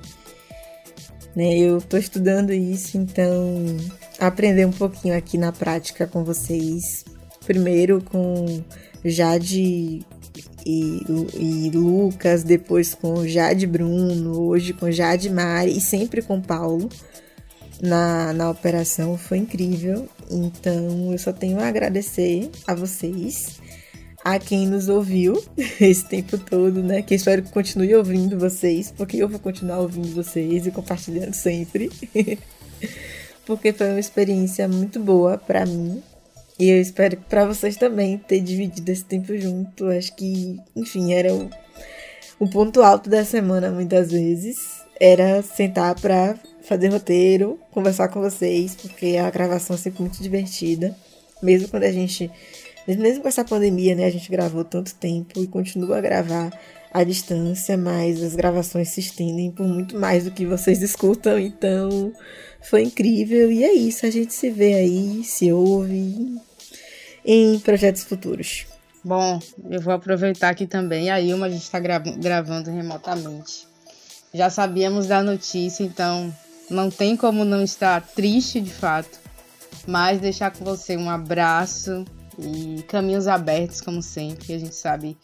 Né? 1.35 1.59
Eu 1.59 1.81
tô 1.81 1.97
estudando 1.97 2.53
isso, 2.53 2.97
então 2.97 3.77
aprender 4.19 4.65
um 4.65 4.73
pouquinho 4.73 5.17
aqui 5.17 5.37
na 5.37 5.51
prática 5.51 6.07
com 6.07 6.23
vocês. 6.23 7.05
Primeiro 7.47 8.03
com 8.03 8.63
Jade 9.05 10.05
e, 10.67 11.01
e 11.35 11.71
Lucas, 11.71 12.43
depois 12.43 12.95
com 12.95 13.27
Jade 13.27 13.67
Bruno, 13.67 14.41
hoje 14.49 14.73
com 14.73 14.91
Jade 14.91 15.31
Mari 15.31 15.77
e 15.77 15.81
sempre 15.81 16.21
com 16.23 16.41
Paulo 16.41 16.89
na, 17.81 18.33
na 18.33 18.51
operação. 18.51 19.17
Foi 19.17 19.39
incrível. 19.39 20.09
Então 20.31 21.13
eu 21.13 21.19
só 21.19 21.33
tenho 21.33 21.61
a 21.61 21.69
agradecer 21.69 22.51
a 22.67 22.75
vocês 22.75 23.61
a 24.25 24.41
quem 24.41 24.67
nos 24.67 24.89
ouviu 24.89 25.41
esse 25.81 26.05
tempo 26.05 26.37
todo, 26.37 26.83
né? 26.83 27.01
Que 27.01 27.15
espero 27.15 27.43
que 27.45 27.53
continue 27.53 27.95
ouvindo 27.95 28.37
vocês, 28.37 28.93
porque 28.97 29.19
eu 29.19 29.29
vou 29.29 29.39
continuar 29.39 29.79
ouvindo 29.79 30.09
vocês 30.09 30.67
e 30.67 30.73
compartilhando 30.73 31.33
sempre. 31.33 31.93
porque 33.47 33.73
foi 33.73 33.89
uma 33.91 34.01
experiência 34.01 34.67
muito 34.67 34.99
boa 34.99 35.39
para 35.39 35.65
mim. 35.65 36.03
E 36.59 36.71
eu 36.71 36.81
espero 36.81 37.19
para 37.29 37.45
vocês 37.45 37.77
também 37.77 38.17
ter 38.17 38.41
dividido 38.41 38.91
esse 38.91 39.05
tempo 39.05 39.37
junto. 39.37 39.87
Acho 39.89 40.15
que, 40.17 40.59
enfim, 40.75 41.13
era 41.13 41.35
o, 41.35 41.51
o 42.39 42.49
ponto 42.49 42.83
alto 42.83 43.11
da 43.11 43.25
semana 43.25 43.71
muitas 43.71 44.11
vezes. 44.11 44.85
Era 44.99 45.43
sentar 45.43 45.95
para 46.01 46.39
fazer 46.63 46.89
roteiro, 46.89 47.59
conversar 47.71 48.09
com 48.09 48.21
vocês, 48.21 48.75
porque 48.75 49.19
a 49.19 49.31
gravação 49.31 49.77
é 49.77 49.79
sempre 49.79 50.01
muito 50.01 50.23
divertida. 50.23 50.97
Mesmo 51.43 51.69
quando 51.69 51.85
a 51.85 51.93
gente 51.93 52.31
mesmo 52.95 53.23
com 53.23 53.29
essa 53.29 53.45
pandemia, 53.45 53.97
né, 53.97 54.05
a 54.05 54.11
gente 54.11 54.31
gravou 54.31 54.65
tanto 54.65 54.95
tempo 54.95 55.41
e 55.41 55.47
continua 55.49 55.99
a 55.99 56.01
gravar 56.01 56.57
à 56.93 57.03
distância, 57.03 57.77
mas 57.77 58.23
as 58.23 58.37
gravações 58.37 58.91
se 58.91 59.01
estendem 59.01 59.51
por 59.51 59.67
muito 59.67 59.99
mais 59.99 60.25
do 60.25 60.31
que 60.31 60.47
vocês 60.47 60.81
escutam, 60.83 61.39
então 61.39 62.13
foi 62.63 62.83
incrível. 62.85 63.51
E 63.51 63.65
é 63.65 63.73
isso, 63.73 64.07
a 64.07 64.11
gente 64.11 64.33
se 64.33 64.51
vê 64.51 64.75
aí, 64.75 65.25
se 65.25 65.53
ouve 65.53 66.39
em 67.27 67.59
projetos 67.59 68.05
futuros. 68.05 68.67
Bom, 69.05 69.41
eu 69.69 69.81
vou 69.81 69.93
aproveitar 69.93 70.51
aqui 70.51 70.67
também. 70.67 71.11
A 71.11 71.21
Ilma, 71.21 71.47
a 71.47 71.51
gente 71.51 71.63
está 71.63 71.81
gra 71.81 71.99
gravando 71.99 72.71
remotamente. 72.71 73.67
Já 74.33 74.49
sabíamos 74.49 75.09
da 75.09 75.23
notícia, 75.23 75.83
então 75.83 76.33
não 76.71 76.89
tem 76.89 77.17
como 77.17 77.45
não 77.45 77.63
estar 77.63 78.01
triste 78.01 78.61
de 78.61 78.71
fato. 78.71 79.19
Mas 79.87 80.21
deixar 80.21 80.53
com 80.53 80.65
você 80.65 80.97
um 80.97 81.11
abraço 81.11 82.05
e 82.39 82.83
caminhos 82.89 83.27
abertos, 83.27 83.81
como 83.81 84.03
sempre. 84.03 84.55
A 84.55 84.59
gente 84.59 84.75
sabe 84.75 85.17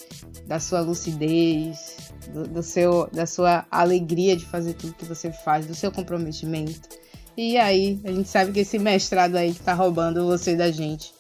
da 0.47 0.59
sua 0.59 0.81
lucidez, 0.81 1.97
do, 2.33 2.45
do, 2.49 2.62
seu, 2.62 3.09
da 3.12 3.27
sua 3.27 3.65
alegria 3.71 4.37
de 4.37 4.45
fazer 4.45 4.75
tudo 4.75 4.95
que 4.95 5.05
você 5.05 5.31
faz, 5.31 5.67
do 5.67 5.75
seu 5.75 5.91
comprometimento. 5.91 6.88
E 7.37 7.57
aí, 7.57 8.01
a 8.05 8.12
gente 8.12 8.29
sabe 8.29 8.53
que 8.53 8.61
esse 8.61 8.79
mestrado 8.79 9.37
aí 9.37 9.53
que 9.53 9.61
tá 9.61 9.73
roubando 9.73 10.27
você 10.27 10.55
da 10.55 10.71
gente 10.71 11.12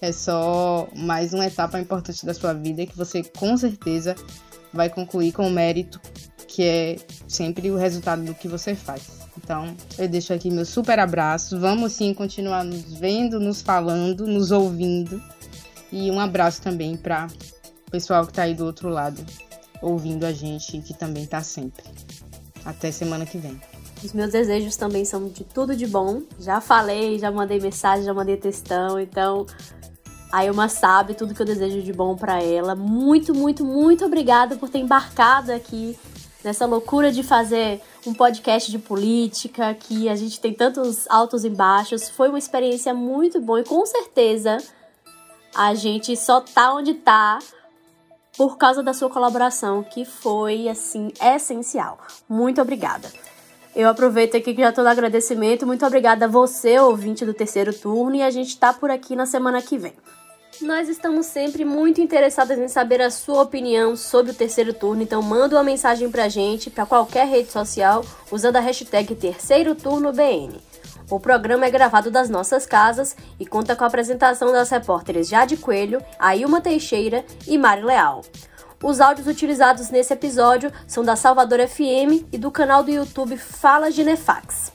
é 0.00 0.12
só 0.12 0.88
mais 0.94 1.32
uma 1.32 1.46
etapa 1.46 1.80
importante 1.80 2.24
da 2.26 2.34
sua 2.34 2.52
vida 2.52 2.86
que 2.86 2.96
você 2.96 3.22
com 3.22 3.56
certeza 3.56 4.14
vai 4.72 4.88
concluir 4.88 5.32
com 5.32 5.48
mérito, 5.48 6.00
que 6.46 6.62
é 6.62 6.96
sempre 7.26 7.70
o 7.70 7.76
resultado 7.76 8.22
do 8.22 8.34
que 8.34 8.48
você 8.48 8.74
faz. 8.74 9.26
Então, 9.36 9.76
eu 9.98 10.08
deixo 10.08 10.32
aqui 10.32 10.50
meu 10.50 10.64
super 10.64 10.98
abraço. 10.98 11.58
Vamos 11.58 11.92
sim 11.92 12.12
continuar 12.14 12.64
nos 12.64 12.94
vendo, 12.98 13.38
nos 13.38 13.62
falando, 13.62 14.26
nos 14.26 14.50
ouvindo. 14.50 15.22
E 15.92 16.10
um 16.10 16.18
abraço 16.18 16.62
também 16.62 16.96
para 16.96 17.28
o 17.86 17.90
pessoal 17.90 18.24
que 18.24 18.32
está 18.32 18.42
aí 18.42 18.54
do 18.54 18.64
outro 18.64 18.88
lado, 18.88 19.24
ouvindo 19.80 20.24
a 20.24 20.32
gente, 20.32 20.80
que 20.80 20.94
também 20.94 21.24
está 21.24 21.42
sempre. 21.42 21.84
Até 22.64 22.90
semana 22.90 23.24
que 23.24 23.38
vem. 23.38 23.60
Os 24.04 24.12
meus 24.12 24.30
desejos 24.30 24.76
também 24.76 25.04
são 25.04 25.28
de 25.28 25.44
tudo 25.44 25.74
de 25.74 25.86
bom. 25.86 26.22
Já 26.38 26.60
falei, 26.60 27.18
já 27.18 27.30
mandei 27.30 27.58
mensagem, 27.60 28.04
já 28.04 28.14
mandei 28.14 28.36
textão, 28.36 29.00
então 29.00 29.46
a 30.30 30.44
Ilma 30.44 30.68
sabe 30.68 31.14
tudo 31.14 31.34
que 31.34 31.40
eu 31.40 31.46
desejo 31.46 31.82
de 31.82 31.92
bom 31.92 32.16
para 32.16 32.42
ela. 32.42 32.74
Muito, 32.74 33.34
muito, 33.34 33.64
muito 33.64 34.04
obrigada 34.04 34.56
por 34.56 34.68
ter 34.68 34.78
embarcado 34.78 35.52
aqui 35.52 35.98
nessa 36.44 36.66
loucura 36.66 37.10
de 37.10 37.22
fazer 37.22 37.80
um 38.06 38.14
podcast 38.14 38.70
de 38.70 38.78
política, 38.78 39.74
que 39.74 40.08
a 40.08 40.14
gente 40.14 40.40
tem 40.40 40.52
tantos 40.52 41.08
altos 41.08 41.44
e 41.44 41.50
baixos. 41.50 42.08
Foi 42.08 42.28
uma 42.28 42.38
experiência 42.38 42.94
muito 42.94 43.40
boa 43.40 43.60
e 43.60 43.64
com 43.64 43.84
certeza 43.84 44.58
a 45.54 45.74
gente 45.74 46.16
só 46.16 46.40
tá 46.40 46.74
onde 46.74 46.94
tá 46.94 47.38
por 48.36 48.58
causa 48.58 48.82
da 48.82 48.92
sua 48.92 49.08
colaboração, 49.08 49.82
que 49.82 50.04
foi 50.04 50.68
assim 50.68 51.10
essencial. 51.20 51.98
Muito 52.28 52.60
obrigada. 52.60 53.10
Eu 53.76 53.90
aproveito 53.90 54.34
aqui 54.34 54.54
que 54.54 54.62
já 54.62 54.72
tô 54.72 54.82
no 54.82 54.88
agradecimento. 54.88 55.66
Muito 55.66 55.84
obrigada 55.84 56.24
a 56.24 56.28
você, 56.28 56.78
ouvinte 56.78 57.26
do 57.26 57.34
terceiro 57.34 57.74
turno, 57.74 58.16
e 58.16 58.22
a 58.22 58.30
gente 58.30 58.58
tá 58.58 58.72
por 58.72 58.90
aqui 58.90 59.14
na 59.14 59.26
semana 59.26 59.60
que 59.60 59.76
vem. 59.76 59.92
Nós 60.62 60.88
estamos 60.88 61.26
sempre 61.26 61.62
muito 61.62 62.00
interessadas 62.00 62.58
em 62.58 62.68
saber 62.68 63.02
a 63.02 63.10
sua 63.10 63.42
opinião 63.42 63.94
sobre 63.94 64.32
o 64.32 64.34
terceiro 64.34 64.72
turno, 64.72 65.02
então 65.02 65.20
manda 65.20 65.56
uma 65.56 65.62
mensagem 65.62 66.10
pra 66.10 66.26
gente, 66.26 66.70
para 66.70 66.86
qualquer 66.86 67.26
rede 67.26 67.52
social, 67.52 68.02
usando 68.32 68.56
a 68.56 68.60
hashtag 68.60 69.14
Terceiro 69.14 69.74
Turno 69.74 70.10
BN. 70.10 70.58
O 71.10 71.20
programa 71.20 71.66
é 71.66 71.70
gravado 71.70 72.10
das 72.10 72.30
nossas 72.30 72.64
casas 72.64 73.14
e 73.38 73.44
conta 73.44 73.76
com 73.76 73.84
a 73.84 73.88
apresentação 73.88 74.50
das 74.52 74.70
repórteres 74.70 75.28
Jade 75.28 75.58
Coelho, 75.58 76.02
Ailma 76.18 76.62
Teixeira 76.62 77.26
e 77.46 77.58
Mari 77.58 77.82
Leal. 77.82 78.22
Os 78.82 79.00
áudios 79.00 79.26
utilizados 79.26 79.88
nesse 79.88 80.12
episódio 80.12 80.70
são 80.86 81.02
da 81.02 81.16
Salvador 81.16 81.66
FM 81.66 82.26
e 82.30 82.36
do 82.36 82.50
canal 82.50 82.84
do 82.84 82.90
YouTube 82.90 83.36
Fala 83.36 83.90
Ginefax. 83.90 84.72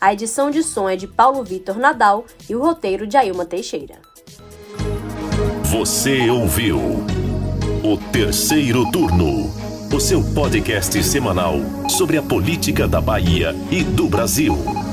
A 0.00 0.12
edição 0.12 0.50
de 0.50 0.62
som 0.62 0.88
é 0.88 0.96
de 0.96 1.06
Paulo 1.06 1.44
Vitor 1.44 1.78
Nadal 1.78 2.24
e 2.48 2.54
o 2.54 2.62
roteiro 2.62 3.06
de 3.06 3.16
Ailma 3.16 3.44
Teixeira. 3.44 3.96
Você 5.64 6.30
ouviu 6.30 6.78
o 7.82 7.98
terceiro 8.12 8.90
turno, 8.90 9.50
o 9.94 10.00
seu 10.00 10.22
podcast 10.32 11.02
semanal 11.02 11.54
sobre 11.88 12.16
a 12.16 12.22
política 12.22 12.88
da 12.88 13.00
Bahia 13.00 13.54
e 13.70 13.82
do 13.82 14.08
Brasil. 14.08 14.83